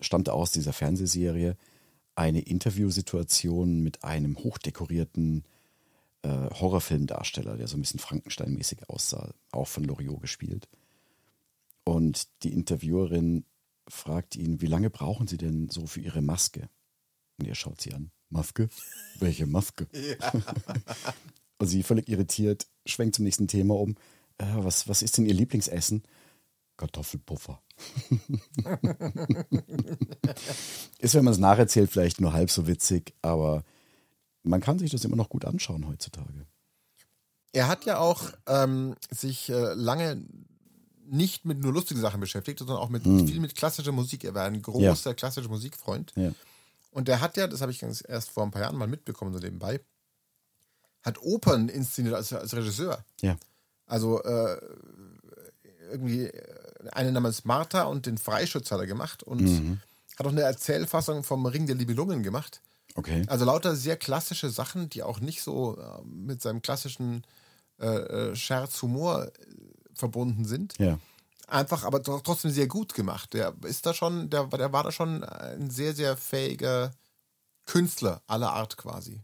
stammte 0.00 0.32
aus 0.32 0.50
dieser 0.50 0.72
Fernsehserie, 0.72 1.56
eine 2.14 2.40
Interviewsituation 2.40 3.80
mit 3.80 4.02
einem 4.04 4.36
hochdekorierten 4.36 5.44
äh, 6.22 6.50
Horrorfilmdarsteller, 6.50 7.56
der 7.56 7.68
so 7.68 7.76
ein 7.76 7.80
bisschen 7.80 8.00
Frankenstein-mäßig 8.00 8.88
aussah, 8.88 9.32
auch 9.50 9.68
von 9.68 9.84
Loriot 9.84 10.20
gespielt. 10.20 10.68
Und 11.84 12.28
die 12.42 12.52
Interviewerin 12.52 13.44
fragt 13.88 14.36
ihn, 14.36 14.60
wie 14.60 14.66
lange 14.66 14.90
brauchen 14.90 15.26
Sie 15.26 15.36
denn 15.36 15.68
so 15.68 15.86
für 15.86 16.00
Ihre 16.00 16.22
Maske? 16.22 16.68
Und 17.38 17.48
er 17.48 17.54
schaut 17.54 17.80
sie 17.80 17.92
an. 17.92 18.10
Maske? 18.28 18.68
Welche 19.18 19.46
Maske? 19.46 19.86
Ja. 19.92 20.32
Und 21.58 21.68
sie 21.68 21.84
völlig 21.84 22.08
irritiert, 22.08 22.66
schwenkt 22.86 23.14
zum 23.14 23.24
nächsten 23.24 23.46
Thema 23.46 23.78
um. 23.78 23.94
Äh, 24.38 24.46
was, 24.56 24.88
was 24.88 25.02
ist 25.02 25.16
denn 25.16 25.26
Ihr 25.26 25.34
Lieblingsessen? 25.34 26.02
Kartoffelpuffer. 26.76 27.62
ist, 30.98 31.14
wenn 31.14 31.24
man 31.24 31.32
es 31.32 31.38
nacherzählt, 31.38 31.88
vielleicht 31.90 32.20
nur 32.20 32.32
halb 32.32 32.50
so 32.50 32.66
witzig, 32.66 33.14
aber 33.22 33.62
man 34.42 34.60
kann 34.60 34.78
sich 34.78 34.90
das 34.90 35.04
immer 35.04 35.16
noch 35.16 35.28
gut 35.28 35.44
anschauen 35.44 35.86
heutzutage. 35.88 36.46
Er 37.52 37.68
hat 37.68 37.84
ja 37.84 37.98
auch 37.98 38.32
ähm, 38.46 38.94
sich 39.10 39.50
äh, 39.50 39.74
lange 39.74 40.22
nicht 41.06 41.44
mit 41.44 41.58
nur 41.60 41.72
lustigen 41.72 42.00
Sachen 42.00 42.20
beschäftigt, 42.20 42.58
sondern 42.58 42.78
auch 42.78 42.88
mit 42.88 43.02
viel 43.04 43.40
mit 43.40 43.54
klassischer 43.54 43.92
Musik. 43.92 44.24
Er 44.24 44.34
war 44.34 44.44
ein 44.46 44.62
großer 44.62 45.14
klassischer 45.14 45.48
Musikfreund. 45.50 46.12
Ja. 46.16 46.32
Und 46.90 47.08
der 47.08 47.20
hat 47.20 47.36
ja, 47.36 47.46
das 47.46 47.60
habe 47.60 47.72
ich 47.72 47.80
ganz 47.80 48.02
erst 48.06 48.30
vor 48.30 48.42
ein 48.44 48.50
paar 48.50 48.62
Jahren 48.62 48.76
mal 48.76 48.86
mitbekommen, 48.88 49.32
so 49.32 49.38
nebenbei, 49.38 49.80
hat 51.02 51.20
Opern 51.20 51.68
inszeniert 51.68 52.14
als, 52.14 52.32
als 52.32 52.54
Regisseur. 52.54 53.04
Ja. 53.20 53.36
Also 53.86 54.22
äh, 54.22 54.58
irgendwie 55.90 56.30
eine 56.92 57.12
namens 57.12 57.44
Martha 57.44 57.82
und 57.84 58.06
den 58.06 58.16
Freischütz 58.18 58.70
hat 58.70 58.80
er 58.80 58.86
gemacht 58.86 59.22
und 59.22 59.42
Mhm. 59.42 59.80
hat 60.18 60.26
auch 60.26 60.30
eine 60.30 60.42
Erzählfassung 60.42 61.22
vom 61.24 61.44
Ring 61.46 61.66
der 61.66 61.76
Libellungen 61.76 62.22
gemacht. 62.22 62.62
Okay. 62.94 63.24
Also 63.26 63.44
lauter 63.44 63.74
sehr 63.74 63.96
klassische 63.96 64.50
Sachen, 64.50 64.88
die 64.88 65.02
auch 65.02 65.20
nicht 65.20 65.42
so 65.42 65.78
äh, 65.78 66.02
mit 66.04 66.42
seinem 66.42 66.60
klassischen 66.62 67.22
äh, 67.80 67.86
äh, 67.86 68.36
Scherz, 68.36 68.82
Humor 68.82 69.26
äh, 69.26 69.30
verbunden 69.94 70.44
sind. 70.44 70.78
Ja. 70.78 70.98
Einfach, 71.46 71.84
aber 71.84 71.98
tr- 71.98 72.22
trotzdem 72.22 72.50
sehr 72.50 72.66
gut 72.66 72.94
gemacht. 72.94 73.34
Der 73.34 73.54
ist 73.64 73.84
da 73.84 73.92
schon, 73.94 74.30
der, 74.30 74.46
der 74.46 74.72
war 74.72 74.84
da 74.84 74.92
schon 74.92 75.24
ein 75.24 75.70
sehr, 75.70 75.94
sehr 75.94 76.16
fähiger 76.16 76.92
Künstler 77.66 78.22
aller 78.26 78.52
Art 78.52 78.76
quasi. 78.76 79.20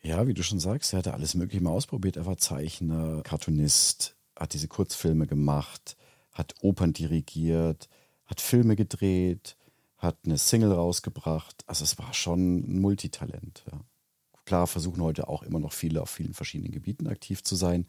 Ja, 0.00 0.26
wie 0.26 0.34
du 0.34 0.42
schon 0.42 0.60
sagst, 0.60 0.92
er 0.92 1.00
hatte 1.00 1.12
alles 1.12 1.34
Mögliche 1.34 1.62
mal 1.62 1.70
ausprobiert. 1.70 2.16
Er 2.16 2.24
war 2.24 2.38
Zeichner, 2.38 3.22
Cartoonist, 3.22 4.16
hat 4.36 4.52
diese 4.54 4.68
Kurzfilme 4.68 5.26
gemacht, 5.26 5.96
hat 6.32 6.54
Opern 6.60 6.92
dirigiert, 6.92 7.88
hat 8.24 8.40
Filme 8.40 8.76
gedreht, 8.76 9.56
hat 9.98 10.18
eine 10.24 10.38
Single 10.38 10.72
rausgebracht. 10.72 11.64
Also 11.66 11.84
es 11.84 11.98
war 11.98 12.14
schon 12.14 12.60
ein 12.60 12.80
Multitalent. 12.80 13.64
Ja. 13.70 13.80
Klar 14.44 14.66
versuchen 14.66 15.02
heute 15.02 15.28
auch 15.28 15.42
immer 15.42 15.58
noch 15.58 15.72
viele 15.72 16.00
auf 16.00 16.10
vielen 16.10 16.34
verschiedenen 16.34 16.72
Gebieten 16.72 17.08
aktiv 17.08 17.42
zu 17.42 17.56
sein. 17.56 17.86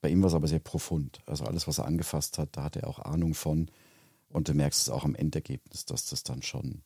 Bei 0.00 0.10
ihm 0.10 0.20
war 0.22 0.28
es 0.28 0.34
aber 0.34 0.48
sehr 0.48 0.58
profund. 0.58 1.20
Also 1.26 1.44
alles, 1.44 1.66
was 1.66 1.78
er 1.78 1.86
angefasst 1.86 2.38
hat, 2.38 2.56
da 2.56 2.64
hat 2.64 2.76
er 2.76 2.86
auch 2.86 2.98
Ahnung 2.98 3.34
von. 3.34 3.70
Und 4.28 4.48
du 4.48 4.54
merkst 4.54 4.82
es 4.82 4.90
auch 4.90 5.04
am 5.04 5.14
Endergebnis, 5.14 5.84
dass 5.84 6.06
das 6.08 6.22
dann 6.22 6.42
schon 6.42 6.82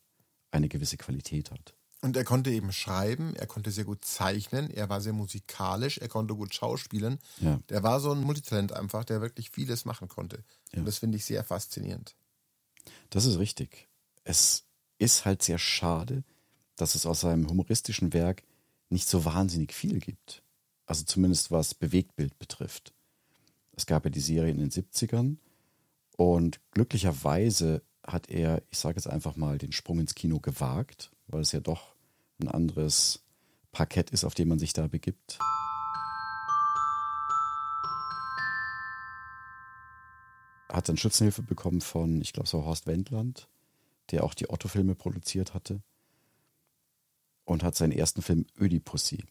eine 0.50 0.69
gewisse 0.69 0.97
Qualität 0.97 1.50
hat. 1.50 1.75
Und 2.03 2.17
er 2.17 2.25
konnte 2.25 2.50
eben 2.50 2.73
schreiben, 2.73 3.35
er 3.37 3.47
konnte 3.47 3.71
sehr 3.71 3.85
gut 3.85 4.05
zeichnen, 4.05 4.71
er 4.71 4.88
war 4.88 5.00
sehr 5.00 5.12
musikalisch, 5.15 5.99
er 5.99 6.09
konnte 6.09 6.35
gut 6.35 6.55
schauspielen. 6.55 7.19
Ja. 7.41 7.59
Der 7.69 7.83
war 7.83 8.00
so 8.00 8.12
ein 8.12 8.21
Multitalent 8.21 8.73
einfach, 8.73 9.05
der 9.05 9.23
wirklich 9.23 9.50
vieles 9.50 9.85
machen 9.85 10.09
konnte. 10.09 10.45
Ja. 10.73 10.81
Und 10.81 10.85
das 10.85 10.99
finde 10.99 11.17
ich 11.17 11.25
sehr 11.25 11.43
faszinierend. 11.43 12.15
Das 13.11 13.25
ist 13.25 13.38
richtig. 13.38 13.88
Es 14.28 14.66
ist 14.99 15.25
halt 15.25 15.40
sehr 15.40 15.56
schade, 15.56 16.25
dass 16.75 16.97
es 16.97 17.06
aus 17.06 17.21
seinem 17.21 17.49
humoristischen 17.49 18.12
Werk 18.12 18.42
nicht 18.90 19.06
so 19.06 19.25
wahnsinnig 19.25 19.73
viel 19.73 20.00
gibt. 20.00 20.42
Also 20.85 21.04
zumindest 21.04 21.52
was 21.52 21.75
Bewegtbild 21.75 22.37
betrifft. 22.40 22.92
Es 23.76 23.87
gab 23.87 24.04
ja 24.04 24.11
die 24.11 24.18
Serie 24.18 24.50
in 24.50 24.59
den 24.59 24.71
70ern 24.71 25.37
und 26.16 26.59
glücklicherweise 26.73 27.83
hat 28.04 28.28
er, 28.28 28.64
ich 28.71 28.78
sage 28.78 28.97
jetzt 28.97 29.06
einfach 29.06 29.37
mal, 29.37 29.59
den 29.59 29.71
Sprung 29.71 30.00
ins 30.00 30.16
Kino 30.16 30.40
gewagt, 30.40 31.12
weil 31.28 31.42
es 31.42 31.52
ja 31.52 31.61
doch 31.61 31.95
ein 32.40 32.49
anderes 32.49 33.23
Parkett 33.71 34.11
ist, 34.11 34.25
auf 34.25 34.35
dem 34.35 34.49
man 34.49 34.59
sich 34.59 34.73
da 34.73 34.88
begibt. 34.88 35.38
Hat 40.68 40.88
dann 40.88 40.97
Schützenhilfe 40.97 41.42
bekommen 41.42 41.80
von, 41.80 42.21
ich 42.21 42.33
glaube, 42.33 42.52
war 42.52 42.64
Horst 42.64 42.88
Wendland, 42.88 43.47
der 44.11 44.25
auch 44.25 44.35
die 44.35 44.51
Otto-Filme 44.51 44.95
produziert 44.95 45.55
hatte. 45.55 45.83
Und 47.45 47.63
hat 47.63 47.77
seinen 47.77 47.93
ersten 47.93 48.23
Film 48.23 48.45
Ödipussy 48.59 49.25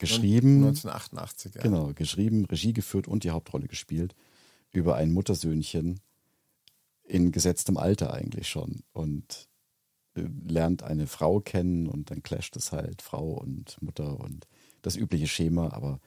geschrieben. 0.00 0.64
1988, 0.64 1.54
ja. 1.54 1.62
Genau, 1.62 1.92
geschrieben, 1.94 2.44
Regie 2.46 2.72
geführt 2.72 3.06
und 3.06 3.24
die 3.24 3.30
Hauptrolle 3.30 3.68
gespielt 3.68 4.16
über 4.72 4.96
ein 4.96 5.12
Muttersöhnchen 5.12 6.00
in 7.04 7.32
gesetztem 7.32 7.76
Alter 7.76 8.12
eigentlich 8.14 8.48
schon 8.48 8.82
und 8.92 9.48
äh, 10.14 10.24
lernt 10.46 10.82
eine 10.82 11.06
Frau 11.06 11.40
kennen 11.40 11.86
und 11.86 12.10
dann 12.10 12.22
clasht 12.22 12.56
es 12.56 12.72
halt 12.72 13.02
Frau 13.02 13.32
und 13.32 13.80
Mutter 13.82 14.18
und 14.20 14.46
das 14.82 14.96
übliche 14.96 15.26
Schema, 15.26 15.72
aber 15.72 16.00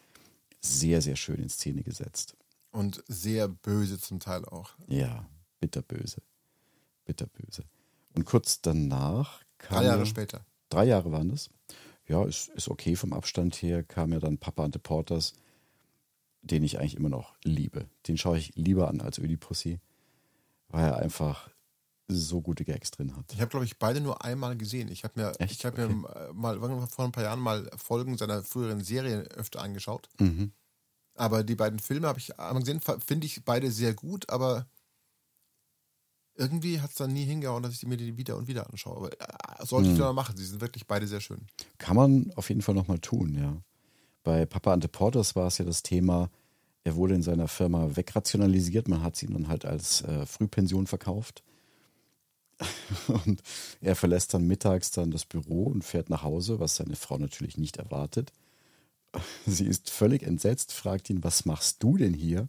sehr, 0.62 1.02
sehr 1.02 1.16
schön 1.16 1.40
in 1.40 1.50
Szene 1.50 1.84
gesetzt. 1.84 2.36
Und 2.72 3.04
sehr 3.08 3.48
böse 3.48 4.00
zum 4.00 4.20
Teil 4.20 4.46
auch. 4.46 4.76
Ja, 4.88 5.28
bitterböse. 5.60 6.22
Bitterböse. 7.06 7.64
Und 8.16 8.26
kurz 8.26 8.62
danach 8.62 9.42
kam. 9.58 9.78
Drei 9.80 9.86
Jahre 9.86 10.00
ja- 10.00 10.06
später. 10.06 10.46
Drei 10.70 10.86
Jahre 10.86 11.12
waren 11.12 11.30
das. 11.30 11.50
Ja, 12.08 12.26
ist, 12.26 12.50
ist 12.50 12.68
okay 12.70 12.96
vom 12.96 13.14
Abstand 13.14 13.56
her. 13.62 13.84
Kam 13.84 14.12
ja 14.12 14.20
dann 14.20 14.38
Papa 14.38 14.64
and 14.66 14.74
the 14.74 14.80
Porters, 14.80 15.34
den 16.42 16.64
ich 16.64 16.80
eigentlich 16.80 16.96
immer 16.96 17.10
noch 17.10 17.36
liebe. 17.44 17.88
Den 18.08 18.18
schaue 18.18 18.38
ich 18.38 18.56
lieber 18.56 18.88
an 18.90 19.00
als 19.00 19.20
Ödipussy, 19.20 19.80
weil 20.70 20.86
er 20.86 20.98
einfach 20.98 21.50
so 22.10 22.42
gute 22.42 22.66
Gags 22.66 22.92
drin 22.92 23.16
hat. 23.16 23.32
Ich 23.32 23.40
habe, 23.40 23.50
glaube 23.50 23.66
ich, 23.66 23.80
beide 23.80 24.02
nur 24.02 24.24
einmal 24.26 24.58
gesehen. 24.58 24.90
Ich 24.90 25.04
habe 25.06 25.20
mir, 25.22 25.32
Echt? 25.40 25.54
ich 25.54 25.66
hab 25.66 25.78
mir 25.78 25.86
äh, 25.86 26.34
mal 26.34 26.60
vor 26.88 27.06
ein 27.06 27.12
paar 27.14 27.24
Jahren 27.24 27.40
mal 27.40 27.70
Folgen 27.78 28.18
seiner 28.18 28.44
früheren 28.44 28.84
Serien 28.84 29.22
öfter 29.28 29.62
angeschaut. 29.62 30.10
Mhm. 30.20 30.52
Aber 31.16 31.44
die 31.44 31.56
beiden 31.56 31.80
Filme 31.80 32.08
habe 32.08 32.20
ich 32.20 32.38
einmal 32.40 32.62
gesehen, 32.64 32.82
finde 33.06 33.26
ich 33.26 33.46
beide 33.46 33.72
sehr 33.72 33.94
gut, 33.94 34.30
aber 34.30 34.68
irgendwie 36.36 36.82
hat 36.82 36.90
es 36.92 36.96
dann 36.96 37.14
nie 37.14 37.26
hingehauen, 37.26 37.64
dass 37.64 37.74
ich 37.74 37.86
mir 37.86 37.98
die 37.98 38.18
wieder 38.18 38.36
und 38.38 38.48
wieder 38.48 38.70
anschaue. 38.70 38.98
Aber 38.98 39.12
äh, 39.12 39.66
sollte 39.66 39.88
Mhm. 39.90 39.94
ich 39.94 40.00
doch 40.00 40.06
mal 40.08 40.14
machen. 40.14 40.36
Sie 40.38 40.46
sind 40.46 40.62
wirklich 40.62 40.88
beide 40.88 41.08
sehr 41.08 41.22
schön. 41.22 41.46
Kann 41.78 41.96
man 41.96 42.32
auf 42.36 42.50
jeden 42.50 42.62
Fall 42.62 42.76
nochmal 42.76 43.00
tun, 43.00 43.36
ja. 43.36 43.62
Bei 44.24 44.46
Papa 44.46 44.74
and 44.74 44.84
the 44.84 44.88
Porters 44.88 45.36
war 45.36 45.48
es 45.48 45.58
ja 45.58 45.66
das 45.66 45.84
Thema, 45.84 46.30
er 46.86 46.96
wurde 46.96 47.14
in 47.16 47.22
seiner 47.24 47.48
Firma 47.48 47.96
wegrationalisiert. 47.96 48.88
Man 48.88 49.04
hat 49.04 49.16
sie 49.16 49.28
dann 49.28 49.48
halt 49.48 49.66
als 49.66 50.02
äh, 50.02 50.26
Frühpension 50.26 50.88
verkauft. 50.88 51.44
Und 53.08 53.42
er 53.82 53.96
verlässt 53.96 54.34
dann 54.34 54.48
mittags 54.48 54.92
dann 54.92 55.12
das 55.12 55.26
Büro 55.26 55.64
und 55.66 55.84
fährt 55.84 56.10
nach 56.10 56.24
Hause, 56.24 56.60
was 56.60 56.76
seine 56.76 56.96
Frau 56.96 57.18
natürlich 57.18 57.58
nicht 57.58 57.78
erwartet. 57.78 58.32
Sie 59.46 59.66
ist 59.66 59.90
völlig 59.90 60.24
entsetzt, 60.24 60.72
fragt 60.72 61.10
ihn, 61.10 61.24
was 61.24 61.46
machst 61.46 61.82
du 61.84 61.98
denn 61.98 62.14
hier? 62.14 62.48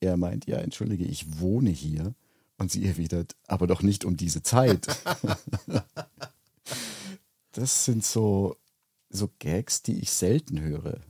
Er 0.00 0.16
meint, 0.16 0.46
ja, 0.46 0.58
entschuldige, 0.58 1.04
ich 1.04 1.40
wohne 1.40 1.70
hier. 1.70 2.14
Und 2.58 2.70
sie 2.70 2.86
erwidert, 2.86 3.34
aber 3.48 3.66
doch 3.66 3.82
nicht 3.82 4.04
um 4.04 4.16
diese 4.16 4.42
Zeit. 4.42 4.86
das 7.52 7.84
sind 7.84 8.04
so, 8.04 8.56
so 9.10 9.30
Gags, 9.38 9.82
die 9.82 9.98
ich 10.00 10.10
selten 10.10 10.60
höre. 10.60 11.00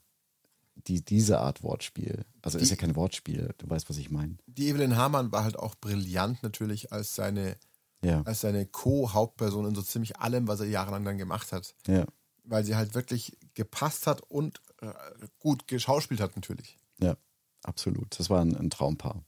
Die, 0.87 1.03
diese 1.03 1.41
Art 1.41 1.63
Wortspiel. 1.63 2.25
Also 2.43 2.59
ist 2.59 2.69
ja 2.71 2.77
kein 2.77 2.95
Wortspiel, 2.97 3.55
du 3.59 3.71
weißt, 3.71 3.89
was 3.89 3.97
ich 3.97 4.11
meine. 4.11 4.37
Die 4.47 4.69
Evelyn 4.69 4.97
Hamann 4.97 5.33
war 5.33 5.45
halt 5.45 5.59
auch 5.59 5.75
brillant 5.77 6.43
natürlich 6.43 6.93
als 6.93 7.15
seine, 7.15 7.57
Ja, 8.03 8.21
als 8.23 8.43
seine 8.43 8.67
Co-Hauptperson 8.67 9.67
in 9.67 9.75
so 9.75 9.81
ziemlich 9.83 10.19
allem, 10.19 10.47
was 10.47 10.61
er 10.61 10.67
jahrelang 10.67 11.05
dann 11.05 11.17
gemacht 11.17 11.53
hat. 11.53 11.75
ja, 11.87 12.05
Weil 12.45 12.65
sie 12.65 12.77
halt 12.77 12.95
wirklich 12.95 13.37
gepasst 13.55 14.07
hat 14.07 14.21
und 14.23 14.61
äh, 14.83 14.93
gut 15.39 15.67
geschauspielt 15.69 16.21
hat 16.21 16.37
natürlich. 16.37 16.77
ja, 16.99 17.17
absolut. 17.63 18.19
Das 18.19 18.29
war 18.29 18.43
ein, 18.43 18.55
ein 18.55 18.69
Traumpaar. 18.69 19.25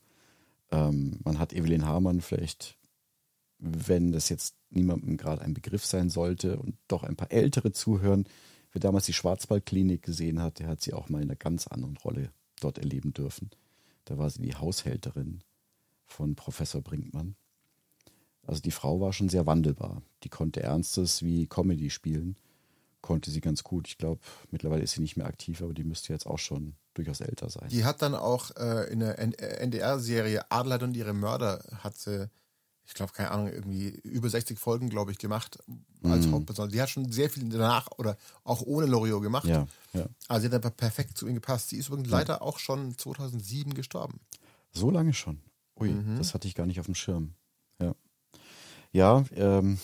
Ähm, 0.70 1.20
man 1.25 1.38
hat 1.38 1.52
Evelyn 1.52 1.87
Hamann 1.87 2.20
vielleicht, 2.20 2.78
wenn 3.58 4.12
das 4.12 4.28
jetzt 4.28 4.56
niemandem 4.70 5.16
gerade 5.16 5.42
ein 5.42 5.54
Begriff 5.54 5.85
sein 5.85 6.11
sollte 6.11 6.58
und 6.58 6.76
doch 6.88 7.02
ein 7.02 7.16
paar 7.16 7.30
Ältere 7.30 7.73
zuhören, 7.73 8.25
wer 8.73 8.80
damals 8.80 9.06
die 9.06 9.12
Schwarzwaldklinik 9.12 10.02
gesehen 10.02 10.42
hat, 10.42 10.58
der 10.58 10.68
hat 10.68 10.82
sie 10.82 10.92
auch 10.92 11.08
mal 11.08 11.23
in 11.23 11.28
einer 11.28 11.37
ganz 11.37 11.66
anderen 11.66 11.96
Rolle 11.96 12.30
dort 12.61 12.78
erleben 12.78 13.12
dürfen. 13.12 13.50
Da 14.04 14.18
war 14.18 14.30
sie 14.30 14.42
die 14.42 14.54
Haushälterin 14.54 15.40
von 16.04 16.37
Professor 16.37 16.80
Brinkmann. 16.80 17.37
Also 18.46 18.62
die 18.62 18.70
Frau 18.70 19.00
war 19.00 19.12
schon 19.12 19.28
sehr 19.28 19.46
wandelbar. 19.46 20.02
Die 20.23 20.28
konnte 20.28 20.62
Ernstes 20.62 21.23
wie 21.23 21.46
Comedy 21.46 21.90
spielen. 21.90 22.37
Konnte 23.06 23.30
sie 23.30 23.40
ganz 23.40 23.62
gut. 23.62 23.86
Ich 23.86 23.98
glaube, 23.98 24.20
mittlerweile 24.50 24.82
ist 24.82 24.92
sie 24.94 25.00
nicht 25.00 25.16
mehr 25.16 25.26
aktiv, 25.26 25.62
aber 25.62 25.72
die 25.72 25.84
müsste 25.84 26.12
jetzt 26.12 26.26
auch 26.26 26.40
schon 26.40 26.75
durchaus 26.94 27.20
älter 27.20 27.48
sein. 27.48 27.68
Die 27.68 27.84
hat 27.84 28.02
dann 28.02 28.16
auch 28.16 28.50
äh, 28.56 28.90
in 28.92 28.98
der 28.98 29.20
N- 29.20 29.32
äh, 29.34 29.58
NDR-Serie 29.58 30.50
Adelheid 30.50 30.82
und 30.82 30.96
ihre 30.96 31.12
Mörder 31.12 31.62
hat 31.84 31.96
sie, 31.96 32.28
ich 32.84 32.94
glaube, 32.94 33.12
keine 33.12 33.30
Ahnung, 33.30 33.46
irgendwie 33.48 33.90
über 34.02 34.28
60 34.28 34.58
Folgen, 34.58 34.88
glaube 34.88 35.12
ich, 35.12 35.18
gemacht 35.18 35.56
als 36.02 36.26
Hauptperson. 36.32 36.68
Die 36.70 36.82
hat 36.82 36.90
schon 36.90 37.12
sehr 37.12 37.30
viel 37.30 37.48
danach 37.48 37.86
oder 37.96 38.16
auch 38.42 38.62
ohne 38.62 38.86
Loriot 38.86 39.22
gemacht. 39.22 39.46
ja, 39.46 39.68
ja. 39.92 40.06
Also 40.26 40.40
sie 40.48 40.54
hat 40.54 40.64
einfach 40.64 40.76
perfekt 40.76 41.16
zu 41.16 41.28
ihm 41.28 41.34
gepasst. 41.36 41.68
Sie 41.68 41.76
ist 41.76 41.86
übrigens 41.88 42.08
leider 42.10 42.42
auch 42.42 42.58
schon 42.58 42.98
2007 42.98 43.72
gestorben. 43.75 44.18
So 44.72 44.90
lange 44.90 45.14
schon. 45.14 45.40
Ui, 45.78 45.94
das 46.18 46.34
hatte 46.34 46.48
ich 46.48 46.56
gar 46.56 46.66
nicht 46.66 46.80
auf 46.80 46.86
dem 46.86 46.96
Schirm. 46.96 47.34
Ja, 47.80 47.94
ja 48.92 49.25
ähm, 49.36 49.78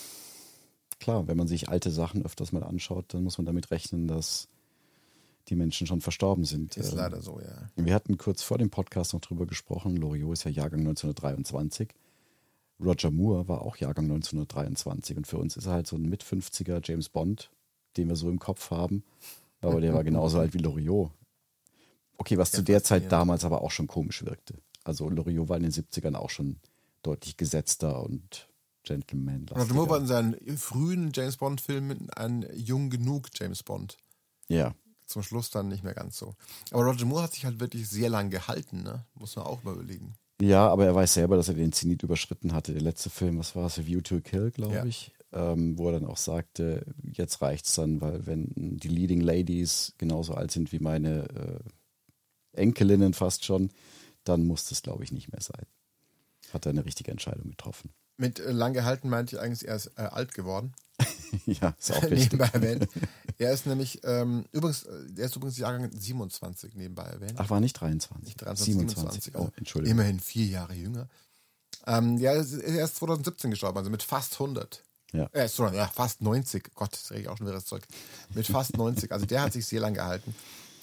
klar, 1.02 1.26
wenn 1.28 1.36
man 1.36 1.48
sich 1.48 1.68
alte 1.68 1.90
Sachen 1.90 2.24
öfters 2.24 2.52
mal 2.52 2.62
anschaut, 2.62 3.06
dann 3.08 3.24
muss 3.24 3.36
man 3.36 3.44
damit 3.44 3.70
rechnen, 3.70 4.06
dass 4.06 4.48
die 5.48 5.56
Menschen 5.56 5.86
schon 5.86 6.00
verstorben 6.00 6.44
sind. 6.44 6.76
Ist 6.76 6.92
Ähm, 6.92 6.98
leider 6.98 7.20
so, 7.20 7.40
ja. 7.40 7.68
Wir 7.76 7.94
hatten 7.94 8.16
kurz 8.16 8.42
vor 8.42 8.58
dem 8.58 8.70
Podcast 8.70 9.12
noch 9.12 9.20
drüber 9.20 9.46
gesprochen. 9.46 9.96
Loriot 9.96 10.32
ist 10.32 10.44
ja 10.44 10.50
Jahrgang 10.52 10.80
1923. 10.80 11.88
Roger 12.80 13.10
Moore 13.10 13.48
war 13.48 13.62
auch 13.62 13.76
Jahrgang 13.76 14.04
1923. 14.04 15.16
Und 15.16 15.26
für 15.26 15.38
uns 15.38 15.56
ist 15.56 15.66
er 15.66 15.72
halt 15.72 15.86
so 15.88 15.96
ein 15.96 16.08
Mit-50er 16.08 16.80
James 16.84 17.08
Bond, 17.08 17.50
den 17.96 18.08
wir 18.08 18.16
so 18.16 18.30
im 18.30 18.38
Kopf 18.38 18.70
haben. 18.70 19.02
Aber 19.60 19.80
der 19.80 19.94
war 19.94 20.04
genauso 20.04 20.38
alt 20.38 20.54
wie 20.54 20.58
Loriot. 20.58 21.10
Okay, 22.16 22.38
was 22.38 22.52
Ja, 22.52 22.58
zu 22.58 22.62
der 22.62 22.84
Zeit 22.84 23.10
damals 23.10 23.44
aber 23.44 23.62
auch 23.62 23.72
schon 23.72 23.88
komisch 23.88 24.24
wirkte. 24.24 24.54
Also 24.84 25.08
Loriot 25.08 25.48
war 25.48 25.56
in 25.56 25.64
den 25.64 25.72
70ern 25.72 26.14
auch 26.14 26.30
schon 26.30 26.60
deutlich 27.02 27.36
gesetzter 27.36 28.04
und 28.04 28.48
Gentleman. 28.82 29.46
Roger 29.50 29.74
Moore 29.74 29.90
war 29.90 29.98
in 29.98 30.06
seinen 30.06 30.34
frühen 30.58 31.10
James 31.14 31.36
Bond-Filmen 31.36 32.10
ein 32.10 32.46
jung 32.54 32.90
genug 32.90 33.28
James 33.34 33.62
Bond. 33.62 33.96
Ja, 34.48 34.74
Zum 35.06 35.22
Schluss 35.22 35.50
dann 35.50 35.68
nicht 35.68 35.84
mehr 35.84 35.94
ganz 35.94 36.16
so. 36.18 36.34
Aber 36.70 36.84
Roger 36.84 37.04
Moore 37.06 37.24
hat 37.24 37.34
sich 37.34 37.44
halt 37.44 37.60
wirklich 37.60 37.88
sehr 37.88 38.08
lang 38.08 38.30
gehalten, 38.30 38.82
ne? 38.82 39.04
Muss 39.14 39.36
man 39.36 39.44
auch 39.46 39.62
mal 39.62 39.74
überlegen. 39.74 40.14
Ja, 40.40 40.68
aber 40.68 40.86
er 40.86 40.94
weiß 40.94 41.14
selber, 41.14 41.36
dass 41.36 41.48
er 41.48 41.54
den 41.54 41.72
Zenit 41.72 42.02
überschritten 42.02 42.52
hatte. 42.52 42.72
Der 42.72 42.82
letzte 42.82 43.10
Film, 43.10 43.38
was 43.38 43.54
war 43.54 43.66
es? 43.66 43.84
View 43.86 44.00
to 44.00 44.16
a 44.16 44.20
Kill, 44.20 44.50
glaube 44.50 44.74
Ja. 44.74 44.84
ich. 44.84 45.12
Ähm, 45.34 45.78
wo 45.78 45.86
er 45.88 45.92
dann 46.00 46.06
auch 46.06 46.16
sagte, 46.18 46.84
jetzt 47.12 47.40
reicht's 47.40 47.74
dann, 47.74 48.00
weil 48.00 48.26
wenn 48.26 48.52
die 48.56 48.88
Leading 48.88 49.20
Ladies 49.20 49.94
genauso 49.96 50.34
alt 50.34 50.50
sind 50.50 50.72
wie 50.72 50.78
meine 50.80 51.28
äh, 52.54 52.60
Enkelinnen 52.60 53.14
fast 53.14 53.44
schon, 53.44 53.70
dann 54.24 54.46
muss 54.46 54.66
das, 54.68 54.82
glaube 54.82 55.04
ich, 55.04 55.12
nicht 55.12 55.30
mehr 55.32 55.40
sein. 55.40 55.64
Hat 56.52 56.66
er 56.66 56.70
eine 56.70 56.84
richtige 56.84 57.10
Entscheidung 57.10 57.50
getroffen. 57.50 57.90
Mit 58.16 58.40
äh, 58.40 58.52
lang 58.52 58.72
gehalten 58.72 59.08
meinte 59.08 59.36
ich 59.36 59.42
eigentlich, 59.42 59.66
er 59.66 59.76
ist 59.76 59.86
äh, 59.96 60.02
alt 60.02 60.34
geworden. 60.34 60.74
ja, 61.46 61.74
ist 61.78 61.92
auch 61.92 62.02
richtig. 62.02 62.32
nebenbei 62.32 62.48
erwähnt. 62.52 62.88
Er 63.38 63.52
ist 63.52 63.66
nämlich, 63.66 64.00
ähm, 64.04 64.44
übrigens, 64.52 64.84
äh, 64.84 65.06
er 65.16 65.26
ist 65.26 65.36
übrigens 65.36 65.58
Jahrgang 65.58 65.90
27 65.90 66.74
nebenbei 66.74 67.04
erwähnt. 67.04 67.34
Ach, 67.36 67.50
war 67.50 67.60
nicht 67.60 67.74
23. 67.74 68.24
Nicht 68.24 68.40
23, 68.40 68.74
27. 68.74 69.34
Oh, 69.36 69.50
Entschuldigung. 69.56 69.92
Immerhin 69.98 70.20
vier 70.20 70.46
Jahre 70.46 70.74
jünger. 70.74 71.08
Ähm, 71.86 72.18
ja, 72.18 72.32
er 72.32 72.40
ist 72.40 72.52
er 72.52 72.84
ist 72.84 72.96
2017 72.96 73.50
gestorben, 73.50 73.78
also 73.78 73.90
mit 73.90 74.02
fast 74.02 74.34
100. 74.34 74.84
Ja. 75.12 75.28
Äh, 75.32 75.48
sorry, 75.48 75.76
ja, 75.76 75.86
fast 75.88 76.22
90. 76.22 76.74
Gott, 76.74 76.92
das 76.92 77.10
rede 77.10 77.22
ich 77.22 77.28
auch 77.28 77.36
schon 77.36 77.46
wieder 77.46 77.56
das 77.56 77.66
Zeug. 77.66 77.82
Mit 78.34 78.46
fast 78.46 78.76
90. 78.76 79.12
Also 79.12 79.26
der 79.26 79.42
hat 79.42 79.52
sich 79.52 79.66
sehr 79.66 79.80
lang 79.80 79.94
gehalten. 79.94 80.34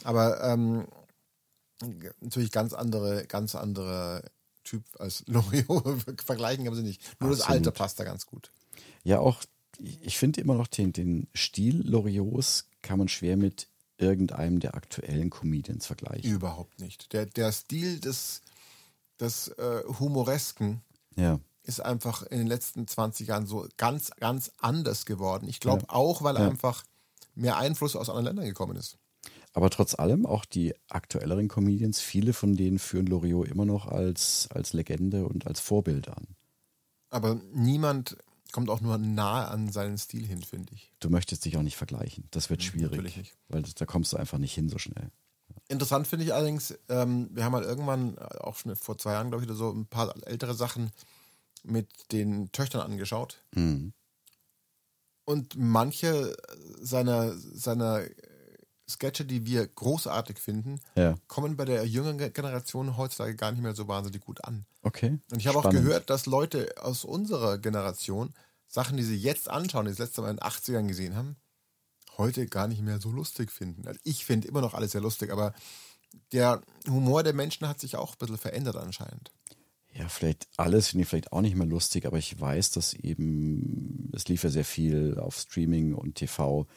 Aber 0.04 0.44
ähm, 0.44 0.88
natürlich 2.20 2.52
ganz 2.52 2.74
andere, 2.74 3.26
ganz 3.26 3.56
andere 3.56 4.24
Typ 4.70 4.84
als 5.00 5.24
Loriot. 5.28 6.04
Vergleichen 6.24 6.64
kann 6.64 6.74
man 6.74 6.84
sie 6.84 6.88
nicht. 6.88 7.02
Nur 7.20 7.32
das 7.32 7.42
Absolut. 7.42 7.58
Alter 7.68 7.72
passt 7.72 8.00
da 8.00 8.04
ganz 8.04 8.26
gut. 8.26 8.52
Ja, 9.04 9.20
auch, 9.20 9.42
ich 9.80 10.18
finde 10.18 10.42
immer 10.42 10.54
noch 10.56 10.68
den, 10.68 10.94
den 10.94 11.28
Stil 11.34 11.82
Loriots 11.88 12.66
kann 12.82 13.00
man 13.00 13.08
schwer 13.08 13.36
mit 13.38 13.68
irgendeinem 13.98 14.60
der 14.60 14.76
aktuellen 14.76 15.30
Comedians 15.30 15.86
vergleichen. 15.88 16.32
Überhaupt 16.32 16.80
nicht. 16.80 17.12
Der, 17.14 17.26
der 17.26 17.52
Stil 17.52 18.00
des, 18.00 18.42
des 19.20 19.48
äh, 19.50 19.82
Humoresken 20.00 20.82
Ja, 21.16 21.40
ist 21.64 21.82
einfach 21.82 22.24
in 22.24 22.38
den 22.38 22.48
letzten 22.48 22.88
20 22.88 23.28
Jahren 23.28 23.46
so 23.48 23.68
ganz, 23.78 24.12
ganz 24.20 24.52
anders 24.60 25.06
geworden. 25.06 25.48
Ich 25.50 25.60
glaube 25.60 25.84
Ja. 25.88 25.94
auch, 25.96 26.22
weil 26.24 26.36
Ja. 26.36 26.48
einfach 26.48 26.84
mehr 27.36 27.58
Einfluss 27.58 27.96
aus 27.96 28.10
anderen 28.10 28.26
Ländern 28.28 28.46
gekommen 28.46 28.76
ist. 28.78 28.98
Aber 29.54 29.70
trotz 29.70 29.96
allem 29.96 30.26
auch 30.26 30.46
die 30.46 30.74
aktuelleren 30.90 31.48
Comedians, 31.48 32.00
viele 32.00 32.34
von 32.34 32.56
denen 32.56 32.80
führen 32.80 33.08
Loriot 33.08 33.48
immer 33.48 33.66
noch 33.66 33.88
als, 33.88 34.48
als 34.52 34.74
Legende 34.74 35.26
und 35.26 35.48
als 35.48 35.60
Vorbild 35.60 36.08
an. 36.10 36.28
Aber 37.10 37.42
niemand 37.54 38.18
kommt 38.52 38.70
auch 38.70 38.82
nur 38.82 38.98
nahe 38.98 39.48
an 39.48 39.72
seinen 39.72 39.98
Stil 39.98 40.26
hin, 40.26 40.42
finde 40.44 40.74
ich. 40.74 40.92
Du 41.00 41.10
möchtest 41.10 41.46
dich 41.46 41.58
auch 41.58 41.62
nicht 41.64 41.78
vergleichen. 41.78 42.28
Das 42.32 42.50
wird 42.50 42.64
schwierig. 42.64 42.92
natürlich 42.92 43.18
nicht. 43.18 43.38
Weil 43.48 43.64
da 43.64 43.86
kommst 43.86 44.14
du 44.14 44.18
einfach 44.18 44.38
nicht 44.38 44.54
hin 44.54 44.70
so 44.70 44.78
schnell. 44.78 45.12
Interessant 45.68 46.08
finde 46.08 46.26
ich 46.26 46.34
allerdings, 46.34 46.78
ähm, 46.90 47.30
wir 47.32 47.44
haben 47.44 47.54
halt 47.54 47.66
irgendwann, 47.66 48.18
äh, 48.18 48.22
auch 48.40 48.58
schon 48.58 48.76
vor 48.76 48.98
zwei 48.98 49.14
Jahren, 49.14 49.30
glaube 49.30 49.44
ich, 49.44 49.50
oder 49.50 49.58
so, 49.58 49.72
ein 49.72 49.86
paar 49.86 50.16
ältere 50.26 50.54
Sachen 50.54 50.92
mit 51.64 52.12
den 52.12 52.52
Töchtern 52.52 52.82
angeschaut. 52.82 53.44
Mhm. 53.54 53.94
Und 55.26 55.56
manche 55.58 56.36
seiner, 56.80 57.38
seiner 57.38 58.04
Sketche, 58.90 59.24
die 59.26 59.46
wir 59.46 59.66
großartig 59.68 60.40
finden, 60.40 60.80
Ja, 60.96 61.18
kommen 61.28 61.56
bei 61.56 61.66
der 61.66 61.86
jüngeren 61.86 62.18
Ge- 62.18 62.32
Generation 62.32 62.98
heutzutage 62.98 63.36
gar 63.36 63.52
nicht 63.52 63.62
mehr 63.62 63.76
so 63.76 63.88
wahnsinnig 63.88 64.22
gut 64.22 64.44
an. 64.44 64.66
okay. 64.82 65.20
Und 65.32 65.40
ich 65.40 65.48
habe 65.48 65.60
auch 65.60 65.70
gehört, 65.70 66.10
dass 66.10 66.26
Leute 66.26 66.74
aus 66.82 67.06
unserer 67.06 67.58
Generation 67.60 68.34
Sachen, 68.68 68.98
die 68.98 69.04
sie 69.04 69.18
jetzt 69.18 69.50
anschauen, 69.50 69.86
die 69.86 69.92
sie 69.92 69.98
das 69.98 70.08
letzte 70.10 70.22
Mal 70.22 70.32
in 70.32 70.38
den 70.38 70.44
80ern 70.48 70.88
gesehen 70.88 71.16
haben, 71.16 71.36
heute 72.18 72.46
gar 72.48 72.68
nicht 72.68 72.82
mehr 72.82 73.00
so 73.00 73.12
lustig 73.12 73.52
finden. 73.52 73.88
Also 73.88 74.00
ich 74.04 74.26
finde 74.26 74.48
immer 74.48 74.62
noch 74.62 74.74
alles 74.74 74.92
sehr 74.92 75.02
lustig, 75.02 75.32
aber 75.32 75.54
der 76.34 76.62
Humor 76.88 77.24
der 77.24 77.34
Menschen 77.34 77.68
hat 77.68 77.80
sich 77.80 77.96
auch 77.96 78.14
ein 78.14 78.18
bisschen 78.20 78.38
verändert 78.38 78.76
anscheinend. 78.76 79.32
Ja, 79.94 80.08
vielleicht 80.08 80.48
alles 80.58 80.90
finde 80.90 81.04
ich 81.04 81.10
vielleicht 81.10 81.32
auch 81.32 81.42
nicht 81.42 81.56
mehr 81.56 81.66
lustig, 81.66 82.06
aber 82.06 82.18
ich 82.18 82.40
weiß, 82.40 82.72
dass 82.72 82.94
eben, 82.94 84.12
es 84.14 84.28
lief 84.28 84.44
ja 84.44 84.50
sehr 84.50 84.66
viel 84.66 85.18
auf 85.20 85.38
Streaming 85.38 85.94
und 85.96 86.16
TV, 86.16 86.68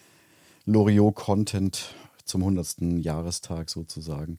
Loriot-Content 0.67 1.95
zum 2.25 2.43
100. 2.43 3.05
Jahrestag 3.05 3.71
sozusagen. 3.71 4.39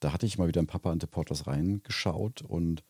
Da 0.00 0.12
hatte 0.12 0.26
ich 0.26 0.38
mal 0.38 0.48
wieder 0.48 0.60
in 0.60 0.66
Papa 0.66 0.90
and 0.90 1.02
the 1.02 1.06
Porters 1.06 1.46
reingeschaut 1.46 2.42
und 2.42 2.82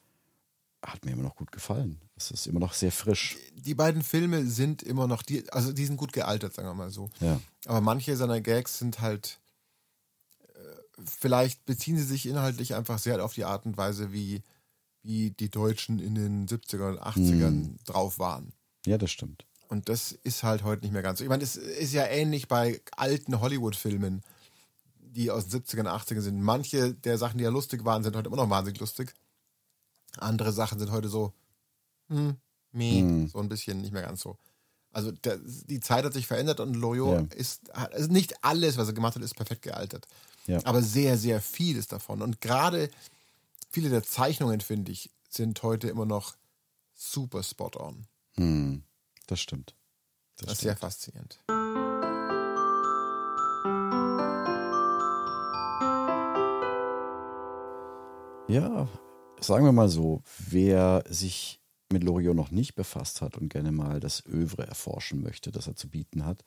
hat 0.83 1.05
mir 1.05 1.13
immer 1.13 1.25
noch 1.25 1.37
gut 1.37 1.51
gefallen. 1.51 2.01
Es 2.17 2.31
ist 2.31 2.47
immer 2.47 2.61
noch 2.61 2.73
sehr 2.73 2.93
frisch. 2.93 3.37
Die 3.55 3.75
beiden 3.75 4.03
Filme 4.03 4.47
sind 4.47 4.83
immer 4.83 5.07
noch, 5.07 5.23
die, 5.23 5.51
also 5.51 5.73
die 5.73 5.87
sind 5.87 5.97
gut 5.97 6.13
gealtert, 6.13 6.55
sagen 6.55 6.69
wir 6.69 6.75
mal 6.75 6.91
so. 6.91 7.11
Ja, 7.21 7.41
Aber 7.67 7.81
manche 7.81 8.17
seiner 8.17 8.41
Gags 8.41 8.79
sind 8.79 9.01
halt, 9.01 9.41
äh, 10.55 11.03
vielleicht 11.05 11.65
beziehen 11.65 11.97
sie 11.97 12.05
sich 12.05 12.27
inhaltlich 12.27 12.75
einfach 12.75 12.99
sehr 12.99 13.25
auf 13.25 13.35
die 13.35 13.45
Art 13.45 13.67
und 13.67 13.77
Weise, 13.77 14.13
wie, 14.13 14.43
wie 15.03 15.31
die 15.33 15.51
Deutschen 15.51 15.99
in 15.99 16.15
den 16.15 16.47
70ern 16.47 16.91
und 16.91 17.03
80ern 17.03 17.77
drauf 17.85 18.19
waren. 18.19 18.53
ja, 18.87 18.99
das 18.99 19.11
stimmt. 19.11 19.47
Und 19.69 19.89
das 19.89 20.13
ist 20.13 20.43
halt 20.43 20.63
heute 20.65 20.83
nicht 20.83 20.93
mehr 20.93 21.03
ganz 21.03 21.19
so. 21.19 21.25
Ich 21.25 21.29
meine, 21.29 21.45
es 21.45 21.57
ist 21.57 21.93
ja 21.93 22.07
ähnlich 22.07 22.49
bei 22.49 22.81
alten 22.97 23.41
Hollywood-Filmen, 23.41 24.23
die 25.01 25.31
aus 25.31 25.47
den 25.49 25.63
70ern, 25.63 25.87
80ern 25.87 26.21
sind. 26.21 26.41
Manche 26.43 26.95
der 26.95 27.19
Sachen, 27.19 27.39
die 27.39 27.45
ja 27.45 27.51
lustig 27.51 27.85
waren, 27.85 28.03
sind 28.03 28.17
heute 28.17 28.29
immer 28.29 28.37
noch 28.37 28.51
wahnsinnig 28.51 28.81
lustig. 28.81 29.15
Andere 30.17 30.53
Sachen 30.53 30.79
sind 30.79 30.91
heute 30.91 31.09
so, 31.09 31.33
hm, 32.09 32.37
meh, 32.73 33.01
Hm. 33.01 33.29
so 33.29 33.39
ein 33.39 33.49
bisschen 33.49 33.81
nicht 33.81 33.93
mehr 33.93 34.03
ganz 34.03 34.21
so. 34.23 34.37
Also 34.91 35.13
der, 35.13 35.39
die 35.39 35.81
Zeit 35.81 36.05
hat 36.05 36.15
sich 36.15 36.27
verändert 36.27 36.61
und 36.61 36.75
Loriot 36.75 37.33
Ja. 37.33 37.39
ist, 37.39 37.71
also 37.75 38.11
nicht 38.11 38.43
alles, 38.43 38.79
was 38.79 38.89
er 38.89 38.95
gemacht 38.95 39.15
hat, 39.17 39.23
ist 39.23 39.37
perfekt 39.37 39.63
gealtert. 39.63 40.07
Ja. 40.47 40.61
Aber 40.65 40.83
sehr, 40.83 41.19
sehr 41.19 41.43
vieles 41.43 41.89
davon. 41.89 42.23
Und 42.23 42.41
gerade 42.41 42.91
viele 43.71 43.91
der 43.91 44.03
Zeichnungen, 44.03 44.63
finde 44.63 44.93
ich, 44.93 45.11
sind 45.29 45.63
heute 45.63 45.89
immer 45.89 46.07
noch 46.07 46.37
super 46.95 47.43
spot 47.43 47.73
on. 47.77 48.07
Hm, 48.37 48.83
das 49.29 49.41
stimmt. 49.41 49.75
Das, 50.37 50.47
Das 50.47 50.53
ist 50.55 50.59
stimmt. 50.59 50.71
sehr 50.71 50.77
faszinierend. 50.77 51.41
Ja, 58.49 58.89
sagen 59.41 59.65
wir 59.67 59.73
mal 59.73 59.89
so, 59.89 60.23
wer 60.49 61.05
sich 61.09 61.61
mit 61.93 62.03
Loriot 62.03 62.35
noch 62.35 62.51
nicht 62.51 62.75
befasst 62.75 63.21
hat 63.21 63.37
und 63.37 63.51
gerne 63.51 63.73
mal 63.73 64.01
das 64.01 64.25
Övre 64.27 64.67
erforschen 64.67 65.23
möchte, 65.23 65.51
das 65.53 65.67
er 65.67 65.77
zu 65.77 65.89
bieten 65.89 66.25
hat, 66.25 66.43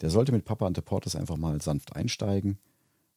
der 0.00 0.10
sollte 0.10 0.32
mit 0.32 0.44
Papa 0.44 0.66
Ante 0.66 0.82
Portes 0.82 1.16
einfach 1.16 1.36
mal 1.36 1.60
sanft 1.62 1.96
einsteigen. 1.96 2.58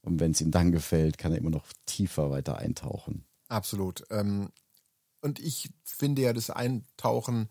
Und 0.02 0.20
wenn 0.20 0.32
es 0.32 0.42
ihm 0.42 0.52
dann 0.52 0.72
gefällt, 0.72 1.18
kann 1.18 1.32
er 1.32 1.40
immer 1.40 1.50
noch 1.50 1.66
tiefer 1.86 2.30
weiter 2.30 2.58
eintauchen. 2.58 3.26
Absolut. 3.48 4.04
Ähm, 4.12 4.50
und 5.22 5.40
ich 5.40 5.70
finde 5.84 6.22
ja, 6.22 6.34
das 6.34 6.50
Eintauchen 6.52 7.50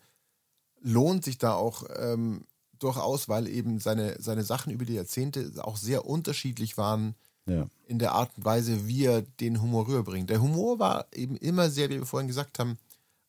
lohnt 0.85 1.25
sich 1.25 1.39
da 1.39 1.55
auch 1.55 1.85
ähm, 1.97 2.45
durchaus, 2.79 3.29
weil 3.29 3.49
eben 3.49 3.81
seine, 3.81 4.21
seine 4.21 4.45
Sachen 4.45 4.73
über 4.73 4.85
die 4.85 4.95
Jahrzehnte 4.95 5.51
auch 5.63 5.77
sehr 5.77 6.07
unterschiedlich 6.07 6.77
waren 6.77 7.15
Ja, 7.47 7.67
in 7.87 7.99
der 7.99 8.13
Art 8.13 8.31
und 8.37 8.45
Weise, 8.45 8.87
wie 8.87 9.07
er 9.07 9.23
den 9.23 9.61
Humor 9.61 9.89
rüberbringt. 9.89 10.31
Der 10.31 10.41
Humor 10.41 10.79
war 10.79 11.07
eben 11.13 11.37
immer 11.37 11.71
sehr, 11.71 11.91
wie 11.91 11.99
wir 11.99 12.07
vorhin 12.07 12.29
gesagt 12.29 12.59
haben, 12.59 12.79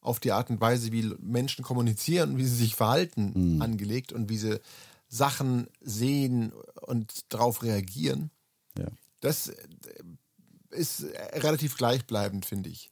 auf 0.02 0.20
die 0.20 0.32
Art 0.32 0.50
und 0.50 0.62
Weise, 0.62 0.92
wie 0.92 1.16
Menschen 1.20 1.64
kommunizieren 1.64 2.32
und 2.32 2.38
wie 2.38 2.46
sie 2.46 2.56
sich 2.56 2.76
verhalten, 2.76 3.60
angelegt 3.62 4.14
und 4.14 4.30
wie 4.30 4.38
sie 4.38 4.60
Sachen 5.08 5.68
sehen 5.82 6.52
und 6.82 7.34
darauf 7.34 7.64
reagieren. 7.64 8.30
ja. 8.78 8.88
Das 9.22 9.48
äh, 9.48 9.56
ist 10.70 11.06
relativ 11.34 11.78
gleichbleibend, 11.78 12.46
finde 12.46 12.70
ich. 12.70 12.92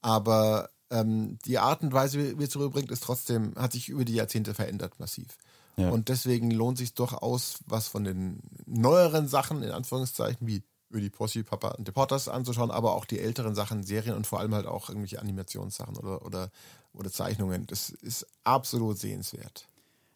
Aber 0.00 0.68
ähm, 0.90 1.38
die 1.44 1.58
Art 1.58 1.82
und 1.82 1.92
Weise, 1.92 2.38
wie 2.38 2.44
es 2.44 2.56
rüberbringt, 2.56 2.90
ist 2.90 3.02
trotzdem, 3.02 3.54
hat 3.56 3.72
sich 3.72 3.88
über 3.88 4.04
die 4.04 4.14
Jahrzehnte 4.14 4.54
verändert 4.54 4.98
massiv. 4.98 5.36
Ja. 5.76 5.90
Und 5.90 6.08
deswegen 6.08 6.50
lohnt 6.50 6.78
sich 6.78 6.94
durchaus, 6.94 7.58
was 7.66 7.88
von 7.88 8.04
den 8.04 8.40
neueren 8.66 9.28
Sachen, 9.28 9.62
in 9.62 9.70
Anführungszeichen, 9.70 10.46
wie 10.46 10.62
über 10.90 11.00
die 11.00 11.10
Posse, 11.10 11.44
Papa 11.44 11.68
und 11.72 11.86
Deporters 11.86 12.28
anzuschauen, 12.28 12.70
aber 12.70 12.94
auch 12.94 13.04
die 13.04 13.20
älteren 13.20 13.54
Sachen, 13.54 13.82
Serien 13.82 14.16
und 14.16 14.26
vor 14.26 14.40
allem 14.40 14.54
halt 14.54 14.66
auch 14.66 14.88
irgendwelche 14.88 15.20
Animationssachen 15.20 15.96
oder, 15.96 16.24
oder, 16.24 16.50
oder 16.92 17.12
Zeichnungen. 17.12 17.66
Das 17.66 17.90
ist 17.90 18.26
absolut 18.44 18.98
sehenswert. 18.98 19.68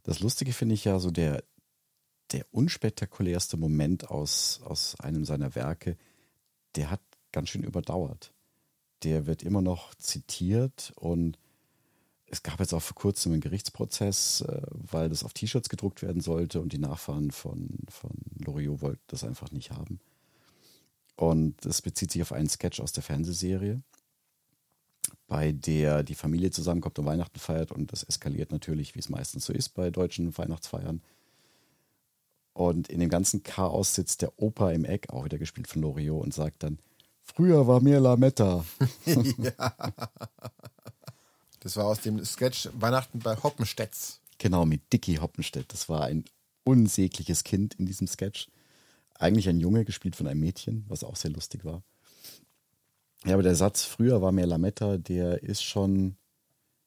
Das 0.02 0.20
Lustige 0.20 0.52
finde 0.52 0.74
ich 0.74 0.84
ja 0.84 0.98
so 0.98 1.10
der, 1.10 1.44
der 2.32 2.46
unspektakulärste 2.50 3.56
Moment 3.56 4.10
aus, 4.10 4.60
aus 4.64 4.98
einem 4.98 5.24
seiner 5.24 5.54
Werke, 5.54 5.96
der 6.74 6.90
hat 6.90 7.00
ganz 7.30 7.50
schön 7.50 7.62
überdauert. 7.62 8.32
Der 9.02 9.26
wird 9.26 9.42
immer 9.42 9.62
noch 9.62 9.94
zitiert 9.94 10.92
und 10.96 11.38
es 12.26 12.42
gab 12.42 12.60
jetzt 12.60 12.72
auch 12.72 12.82
vor 12.82 12.94
kurzem 12.94 13.32
einen 13.32 13.42
Gerichtsprozess, 13.42 14.40
äh, 14.40 14.62
weil 14.70 15.10
das 15.10 15.22
auf 15.22 15.34
T-Shirts 15.34 15.68
gedruckt 15.68 16.00
werden 16.00 16.22
sollte 16.22 16.60
und 16.60 16.72
die 16.72 16.78
Nachfahren 16.78 17.30
von, 17.30 17.68
von 17.88 18.12
Loriot 18.38 18.80
wollten 18.80 19.02
das 19.08 19.22
einfach 19.22 19.50
nicht 19.50 19.70
haben. 19.70 20.00
Und 21.16 21.66
es 21.66 21.82
bezieht 21.82 22.10
sich 22.10 22.22
auf 22.22 22.32
einen 22.32 22.48
Sketch 22.48 22.80
aus 22.80 22.92
der 22.92 23.02
Fernsehserie, 23.02 23.82
bei 25.28 25.52
der 25.52 26.02
die 26.02 26.14
Familie 26.14 26.50
zusammenkommt 26.50 26.98
und 26.98 27.04
Weihnachten 27.04 27.38
feiert. 27.38 27.70
Und 27.70 27.92
das 27.92 28.02
eskaliert 28.02 28.50
natürlich, 28.50 28.94
wie 28.94 29.00
es 29.00 29.10
meistens 29.10 29.44
so 29.44 29.52
ist 29.52 29.70
bei 29.70 29.90
deutschen 29.90 30.36
Weihnachtsfeiern. 30.36 31.02
Und 32.54 32.88
in 32.88 33.00
dem 33.00 33.08
ganzen 33.08 33.42
Chaos 33.42 33.94
sitzt 33.94 34.22
der 34.22 34.38
Opa 34.40 34.72
im 34.72 34.84
Eck, 34.84 35.10
auch 35.10 35.24
wieder 35.24 35.38
gespielt 35.38 35.68
von 35.68 35.82
Loriot, 35.82 36.22
und 36.22 36.34
sagt 36.34 36.62
dann, 36.62 36.78
früher 37.22 37.66
war 37.66 37.80
mir 37.80 38.00
Lametta. 38.00 38.64
ja. 39.06 39.92
Das 41.60 41.76
war 41.76 41.86
aus 41.86 42.00
dem 42.00 42.24
Sketch 42.24 42.68
Weihnachten 42.74 43.20
bei 43.20 43.36
Hoppenstedts. 43.36 44.20
Genau, 44.38 44.66
mit 44.66 44.92
Dicky 44.92 45.16
Hoppenstedt. 45.16 45.72
Das 45.72 45.88
war 45.88 46.04
ein 46.04 46.24
unsägliches 46.64 47.44
Kind 47.44 47.74
in 47.74 47.86
diesem 47.86 48.06
Sketch. 48.06 48.48
Eigentlich 49.14 49.48
ein 49.48 49.60
Junge, 49.60 49.84
gespielt 49.84 50.16
von 50.16 50.26
einem 50.26 50.40
Mädchen, 50.40 50.84
was 50.88 51.04
auch 51.04 51.16
sehr 51.16 51.30
lustig 51.30 51.64
war. 51.64 51.84
Ja, 53.24 53.34
aber 53.34 53.44
der 53.44 53.54
Satz, 53.54 53.84
früher 53.84 54.20
war 54.20 54.32
mehr 54.32 54.46
Lametta, 54.46 54.98
der 54.98 55.42
ist 55.44 55.62
schon 55.62 56.16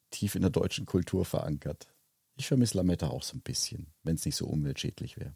tief 0.10 0.36
in 0.36 0.42
der 0.42 0.52
deutschen 0.52 0.86
Kultur 0.86 1.24
verankert. 1.24 1.88
Ich 2.36 2.48
vermisse 2.48 2.78
Lametta 2.78 3.08
auch 3.08 3.24
so 3.24 3.38
ein 3.38 3.42
bisschen, 3.42 3.94
wenn 4.04 4.16
es 4.16 4.26
nicht 4.26 4.36
so 4.36 4.46
umweltschädlich 4.46 5.18
wäre. 5.18 5.36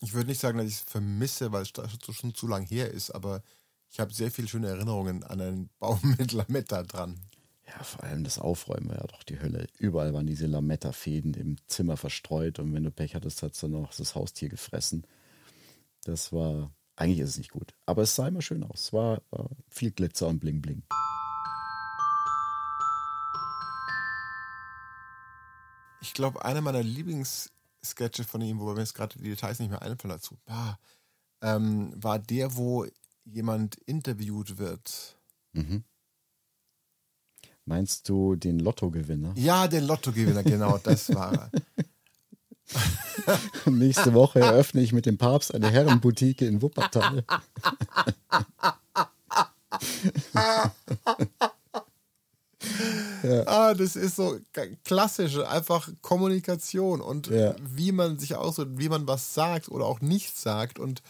Ich 0.00 0.12
würde 0.12 0.28
nicht 0.28 0.40
sagen, 0.40 0.58
dass 0.58 0.68
ich 0.68 0.74
es 0.74 0.80
vermisse, 0.82 1.50
weil 1.50 1.62
es 1.62 1.72
schon 2.12 2.34
zu 2.34 2.46
lang 2.46 2.64
her 2.64 2.90
ist, 2.90 3.10
aber 3.10 3.42
ich 3.96 4.00
habe 4.00 4.12
sehr 4.12 4.30
viele 4.30 4.46
schöne 4.46 4.68
Erinnerungen 4.68 5.24
an 5.24 5.40
einen 5.40 5.70
Baum 5.78 5.98
mit 6.18 6.32
Lametta 6.32 6.82
dran. 6.82 7.18
Ja, 7.66 7.82
vor 7.82 8.04
allem 8.04 8.24
das 8.24 8.38
Aufräumen 8.38 8.90
war 8.90 8.96
ja 8.96 9.06
doch 9.06 9.22
die 9.22 9.40
Hölle. 9.40 9.68
Überall 9.78 10.12
waren 10.12 10.26
diese 10.26 10.46
Lametta-Fäden 10.46 11.32
im 11.32 11.56
Zimmer 11.66 11.96
verstreut 11.96 12.58
und 12.58 12.74
wenn 12.74 12.82
du 12.82 12.90
Pech 12.90 13.14
hattest, 13.14 13.42
hat 13.42 13.54
es 13.54 13.60
dann 13.60 13.70
noch 13.70 13.94
das 13.94 14.14
Haustier 14.14 14.50
gefressen. 14.50 15.06
Das 16.04 16.30
war, 16.30 16.74
eigentlich 16.94 17.20
ist 17.20 17.30
es 17.30 17.38
nicht 17.38 17.52
gut. 17.52 17.72
Aber 17.86 18.02
es 18.02 18.14
sah 18.14 18.28
immer 18.28 18.42
schön 18.42 18.64
aus. 18.64 18.80
Es 18.80 18.92
war, 18.92 19.22
war 19.30 19.48
viel 19.70 19.92
Glitzer 19.92 20.28
und 20.28 20.40
Bling 20.40 20.60
Bling. 20.60 20.82
Ich 26.02 26.12
glaube, 26.12 26.44
einer 26.44 26.60
meiner 26.60 26.82
Lieblingssketche 26.82 28.24
von 28.24 28.42
ihm, 28.42 28.60
wobei 28.60 28.74
mir 28.74 28.80
jetzt 28.80 28.94
gerade 28.94 29.18
die 29.18 29.30
Details 29.30 29.58
nicht 29.58 29.70
mehr 29.70 29.80
einfallen 29.80 30.12
dazu, 30.12 30.36
war, 30.44 30.78
ähm, 31.40 31.94
war 31.96 32.18
der, 32.18 32.56
wo 32.56 32.84
jemand 33.26 33.76
interviewt 33.86 34.58
wird. 34.58 35.16
Mhm. 35.52 35.84
Meinst 37.64 38.08
du 38.08 38.36
den 38.36 38.60
Lottogewinner? 38.60 39.34
Ja, 39.36 39.66
den 39.66 39.84
Lottogewinner, 39.84 40.44
genau, 40.44 40.78
das 40.78 41.12
war 41.12 41.32
er. 41.32 41.50
Nächste 43.70 44.14
Woche 44.14 44.40
eröffne 44.40 44.80
ich 44.82 44.92
mit 44.92 45.06
dem 45.06 45.18
Papst 45.18 45.54
eine 45.54 45.70
Herrenboutique 45.70 46.42
in 46.42 46.62
Wuppertal. 46.62 47.24
ja. 53.22 53.46
Ah, 53.46 53.74
das 53.74 53.96
ist 53.96 54.16
so 54.16 54.38
klassische, 54.84 55.48
einfach 55.48 55.88
Kommunikation 56.02 57.00
und 57.00 57.28
ja. 57.28 57.54
wie 57.60 57.92
man 57.92 58.18
sich 58.18 58.34
ausdrückt, 58.36 58.78
wie 58.78 58.88
man 58.88 59.06
was 59.08 59.34
sagt 59.34 59.68
oder 59.68 59.86
auch 59.86 60.00
nicht 60.00 60.36
sagt 60.36 60.78
und 60.78 61.02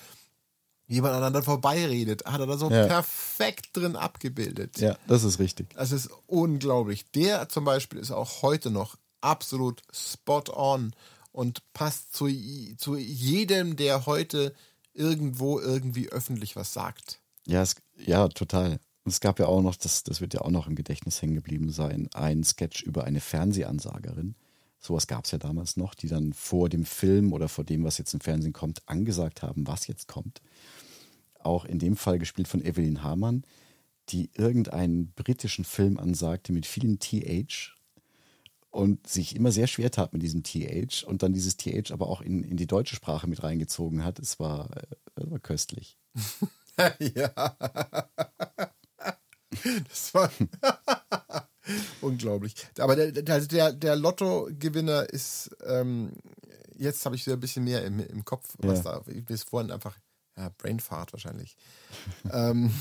wie 0.89 1.01
man 1.01 1.11
aneinander 1.13 1.43
vorbeiredet, 1.43 2.25
hat 2.27 2.41
er 2.41 2.47
da 2.47 2.57
so 2.57 2.71
ja. 2.71 2.87
perfekt 2.87 3.77
drin 3.77 3.97
abgebildet. 3.97 4.79
Ja, 4.79 4.97
das 5.09 5.25
ist 5.25 5.39
richtig. 5.39 5.75
Das 5.75 5.93
ist 5.93 6.09
unglaublich. 6.27 7.11
Der 7.13 7.49
zum 7.49 7.65
Beispiel 7.65 7.99
ist 7.99 8.13
auch 8.13 8.43
heute 8.43 8.71
noch 8.71 8.97
absolut 9.21 9.83
spot 9.93 10.45
on 10.53 10.93
und 11.33 11.63
passt 11.73 12.15
zu, 12.15 12.29
zu 12.77 12.97
jedem, 12.97 13.77
der 13.77 14.07
heute 14.07 14.55
irgendwo 14.95 15.59
irgendwie 15.59 16.09
öffentlich 16.09 16.57
was 16.57 16.73
sagt. 16.73 17.21
Ja, 17.47 17.63
es, 17.63 17.77
ja, 17.97 18.29
total. 18.29 18.79
Und 19.05 19.13
es 19.13 19.21
gab 19.21 19.39
ja 19.39 19.47
auch 19.47 19.63
noch, 19.63 19.77
das, 19.77 20.05
das 20.05 20.21
wird 20.21 20.35
ja 20.35 20.41
auch 20.41 20.51
noch 20.51 20.67
im 20.67 20.77
Gedächtnis 20.77 21.21
hängen 21.21 21.35
geblieben 21.35 21.71
sein, 21.71 22.09
ein 22.15 22.45
Sketch 22.45 22.83
über 22.83 23.05
eine 23.05 23.21
Fernsehansagerin. 23.21 24.37
Sowas 24.79 25.07
gab 25.09 25.25
es 25.25 25.33
ja 25.33 25.39
damals 25.39 25.77
noch, 25.77 25.95
die 25.95 26.09
dann 26.09 26.33
vor 26.33 26.69
dem 26.69 26.85
Film 26.85 27.33
oder 27.33 27.49
vor 27.49 27.65
dem, 27.65 27.83
was 27.83 27.99
jetzt 27.99 28.15
im 28.15 28.21
Fernsehen 28.21 28.53
kommt, 28.53 28.89
angesagt 28.89 29.43
haben, 29.43 29.67
was 29.67 29.89
jetzt 29.89 30.07
kommt 30.07 30.41
auch 31.47 31.65
in 31.65 31.79
dem 31.79 31.97
Fall 31.97 32.19
gespielt 32.19 32.49
von 32.49 32.65
Evelyn 32.65 33.03
Hamann, 33.03 33.45
die 34.11 34.31
irgendeinen 34.35 35.13
britischen 35.13 35.65
Film 35.65 35.99
ansagte 35.99 36.53
mit 36.53 36.67
vielen 36.67 36.99
TH 36.99 37.77
und 38.71 39.07
sich 39.07 39.35
immer 39.35 39.51
sehr 39.53 39.67
schwer 39.67 39.91
tat 39.91 40.13
mit 40.13 40.23
diesem 40.23 40.43
TH 40.43 41.05
und 41.05 41.23
dann 41.23 41.33
dieses 41.33 41.57
TH 41.57 41.93
aber 41.93 42.09
auch 42.09 42.21
in, 42.21 42.43
in 42.45 42.57
die 42.57 42.67
deutsche 42.67 42.95
Sprache 42.95 43.27
mit 43.27 43.43
reingezogen 43.43 44.05
hat. 44.05 44.19
Es 44.19 44.39
war, 44.39 44.69
es 45.17 45.25
äh, 45.25 45.31
war 45.31 45.39
köstlich. 45.39 45.99
ja. 47.15 47.33
Das 49.89 50.15
war 50.15 50.31
unglaublich. 52.03 52.55
Aber 52.79 52.97
der, 52.97 53.13
der, 53.13 53.73
der 53.73 53.97
Lotto-Gewinner 53.97 55.09
ist, 55.09 55.57
ähm, 55.65 56.13
jetzt 56.77 57.05
habe 57.07 57.17
ich 57.17 57.25
wieder 57.27 57.37
ein 57.37 57.41
bisschen 57.41 57.65
mehr 57.65 57.85
im, 57.85 58.01
im 58.01 58.25
Kopf, 58.25 58.55
was 58.59 58.85
ja. 58.85 59.01
da 59.01 59.03
bis 59.07 59.45
vorhin 59.45 59.71
einfach 59.71 59.97
ja, 60.47 60.53
Brainfart 60.57 61.13
wahrscheinlich, 61.13 61.57
ähm, 62.33 62.73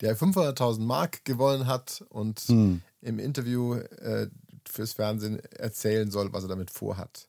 der 0.00 0.16
500.000 0.16 0.80
Mark 0.80 1.24
gewonnen 1.24 1.66
hat 1.66 2.04
und 2.08 2.40
hm. 2.40 2.82
im 3.00 3.18
Interview 3.18 3.74
äh, 3.74 4.28
fürs 4.68 4.94
Fernsehen 4.94 5.40
erzählen 5.50 6.10
soll, 6.10 6.32
was 6.32 6.44
er 6.44 6.48
damit 6.48 6.70
vorhat. 6.70 7.28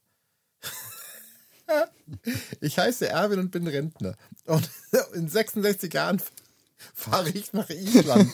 ich 2.62 2.78
heiße 2.78 3.10
Erwin 3.10 3.40
und 3.40 3.52
bin 3.52 3.68
Rentner. 3.68 4.16
Und 4.46 4.70
in 5.14 5.28
66 5.28 5.94
Jahren 5.94 6.22
fahre 6.94 7.30
ich 7.30 7.54
nach 7.54 7.70
Island. 7.70 8.32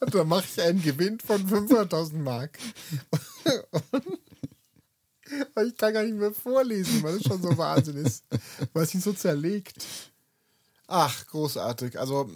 und 0.00 0.14
da 0.14 0.24
mache 0.24 0.46
ich 0.52 0.60
einen 0.62 0.82
Gewinn 0.82 1.20
von 1.20 1.46
500.000 1.46 2.14
Mark. 2.14 2.58
Und 3.10 3.19
ich 5.62 5.76
kann 5.76 5.94
gar 5.94 6.02
nicht 6.02 6.16
mehr 6.16 6.32
vorlesen, 6.32 7.02
weil 7.02 7.16
es 7.16 7.24
schon 7.24 7.42
so 7.42 7.56
Wahnsinn 7.56 7.96
ist, 7.96 8.24
weil 8.72 8.84
es 8.84 8.94
ihn 8.94 9.00
so 9.00 9.12
zerlegt. 9.12 9.84
Ach, 10.86 11.26
großartig. 11.26 11.98
Also, 11.98 12.28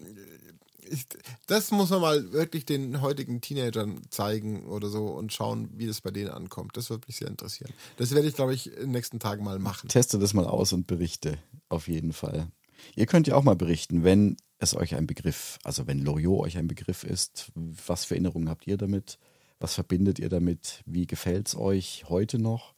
ich, 0.89 1.07
das 1.47 1.71
muss 1.71 1.91
man 1.91 2.01
mal 2.01 2.33
wirklich 2.33 2.65
den 2.65 3.01
heutigen 3.01 3.41
Teenagern 3.41 4.03
zeigen 4.11 4.67
oder 4.67 4.89
so 4.89 5.07
und 5.09 5.33
schauen, 5.33 5.71
wie 5.75 5.87
das 5.87 6.01
bei 6.01 6.11
denen 6.11 6.31
ankommt. 6.31 6.77
Das 6.77 6.91
würde 6.91 7.07
mich 7.07 7.17
sehr 7.17 7.29
interessieren. 7.29 7.73
Das 7.97 8.15
werde 8.15 8.29
ich, 8.29 8.35
glaube 8.35 8.55
ich, 8.55 8.69
in 8.69 8.81
den 8.81 8.91
nächsten 8.93 9.19
Tagen 9.19 9.45
mal 9.45 9.59
machen. 9.59 9.89
Teste 9.89 10.19
das 10.19 10.35
mal 10.35 10.47
aus 10.47 10.73
und 10.73 10.87
berichte. 10.87 11.39
Auf 11.69 11.89
jeden 11.89 12.13
Fall. 12.13 12.49
Ihr 12.95 13.07
könnt 13.07 13.27
ja 13.27 13.35
auch 13.35 13.43
mal 13.43 13.57
berichten, 13.57 14.05
wenn 14.05 14.37
es 14.59 14.75
euch 14.75 14.95
ein 14.95 15.07
Begriff, 15.07 15.59
also 15.65 15.87
wenn 15.87 15.99
Loriot 15.99 16.41
euch 16.41 16.59
ein 16.59 16.69
Begriff 16.69 17.05
ist, 17.05 17.51
was 17.55 18.05
für 18.05 18.15
Erinnerungen 18.15 18.49
habt 18.49 18.67
ihr 18.67 18.77
damit? 18.77 19.19
Was 19.59 19.75
verbindet 19.75 20.19
ihr 20.19 20.29
damit? 20.29 20.83
Wie 20.85 21.07
gefällt 21.07 21.49
es 21.49 21.57
euch 21.57 22.05
heute 22.09 22.39
noch? 22.39 22.74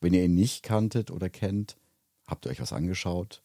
Wenn 0.00 0.14
ihr 0.14 0.24
ihn 0.24 0.34
nicht 0.34 0.62
kanntet 0.62 1.10
oder 1.10 1.28
kennt, 1.28 1.76
habt 2.26 2.46
ihr 2.46 2.50
euch 2.50 2.60
was 2.60 2.72
angeschaut? 2.72 3.42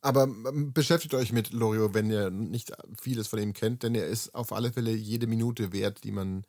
Aber 0.00 0.24
ähm, 0.24 0.72
beschäftigt 0.72 1.14
euch 1.14 1.32
mit 1.32 1.52
Lorio, 1.52 1.92
wenn 1.92 2.10
ihr 2.10 2.30
nicht 2.30 2.72
vieles 3.00 3.28
von 3.28 3.40
ihm 3.40 3.52
kennt, 3.52 3.82
denn 3.82 3.94
er 3.94 4.06
ist 4.06 4.34
auf 4.34 4.52
alle 4.52 4.72
Fälle 4.72 4.92
jede 4.92 5.26
Minute 5.26 5.72
wert, 5.72 6.04
die 6.04 6.12
man 6.12 6.44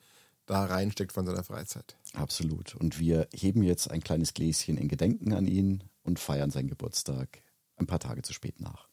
da 0.45 0.65
reinsteckt 0.65 1.13
von 1.13 1.25
seiner 1.25 1.43
Freizeit. 1.43 1.97
Absolut. 2.13 2.75
Und 2.75 2.99
wir 2.99 3.27
heben 3.33 3.63
jetzt 3.63 3.89
ein 3.91 4.01
kleines 4.01 4.33
Gläschen 4.33 4.77
in 4.77 4.87
Gedenken 4.87 5.33
an 5.33 5.47
ihn 5.47 5.83
und 6.03 6.19
feiern 6.19 6.51
seinen 6.51 6.69
Geburtstag 6.69 7.43
ein 7.75 7.87
paar 7.87 7.99
Tage 7.99 8.21
zu 8.21 8.33
spät 8.33 8.59
nach. 8.59 8.87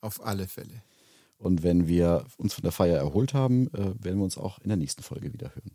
Auf 0.00 0.24
alle 0.24 0.46
Fälle. 0.46 0.82
Und 1.38 1.62
wenn 1.62 1.86
wir 1.86 2.26
uns 2.38 2.54
von 2.54 2.62
der 2.62 2.72
Feier 2.72 2.96
erholt 2.96 3.34
haben, 3.34 3.68
äh, 3.74 3.94
werden 4.02 4.18
wir 4.18 4.24
uns 4.24 4.38
auch 4.38 4.58
in 4.58 4.68
der 4.68 4.78
nächsten 4.78 5.02
Folge 5.02 5.32
wieder 5.32 5.54
hören. 5.54 5.72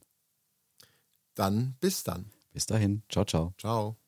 Dann 1.36 1.76
bis 1.80 2.04
dann. 2.04 2.32
Bis 2.54 2.66
dahin. 2.66 3.04
Ciao, 3.10 3.26
ciao. 3.26 3.54
Ciao. 3.58 4.01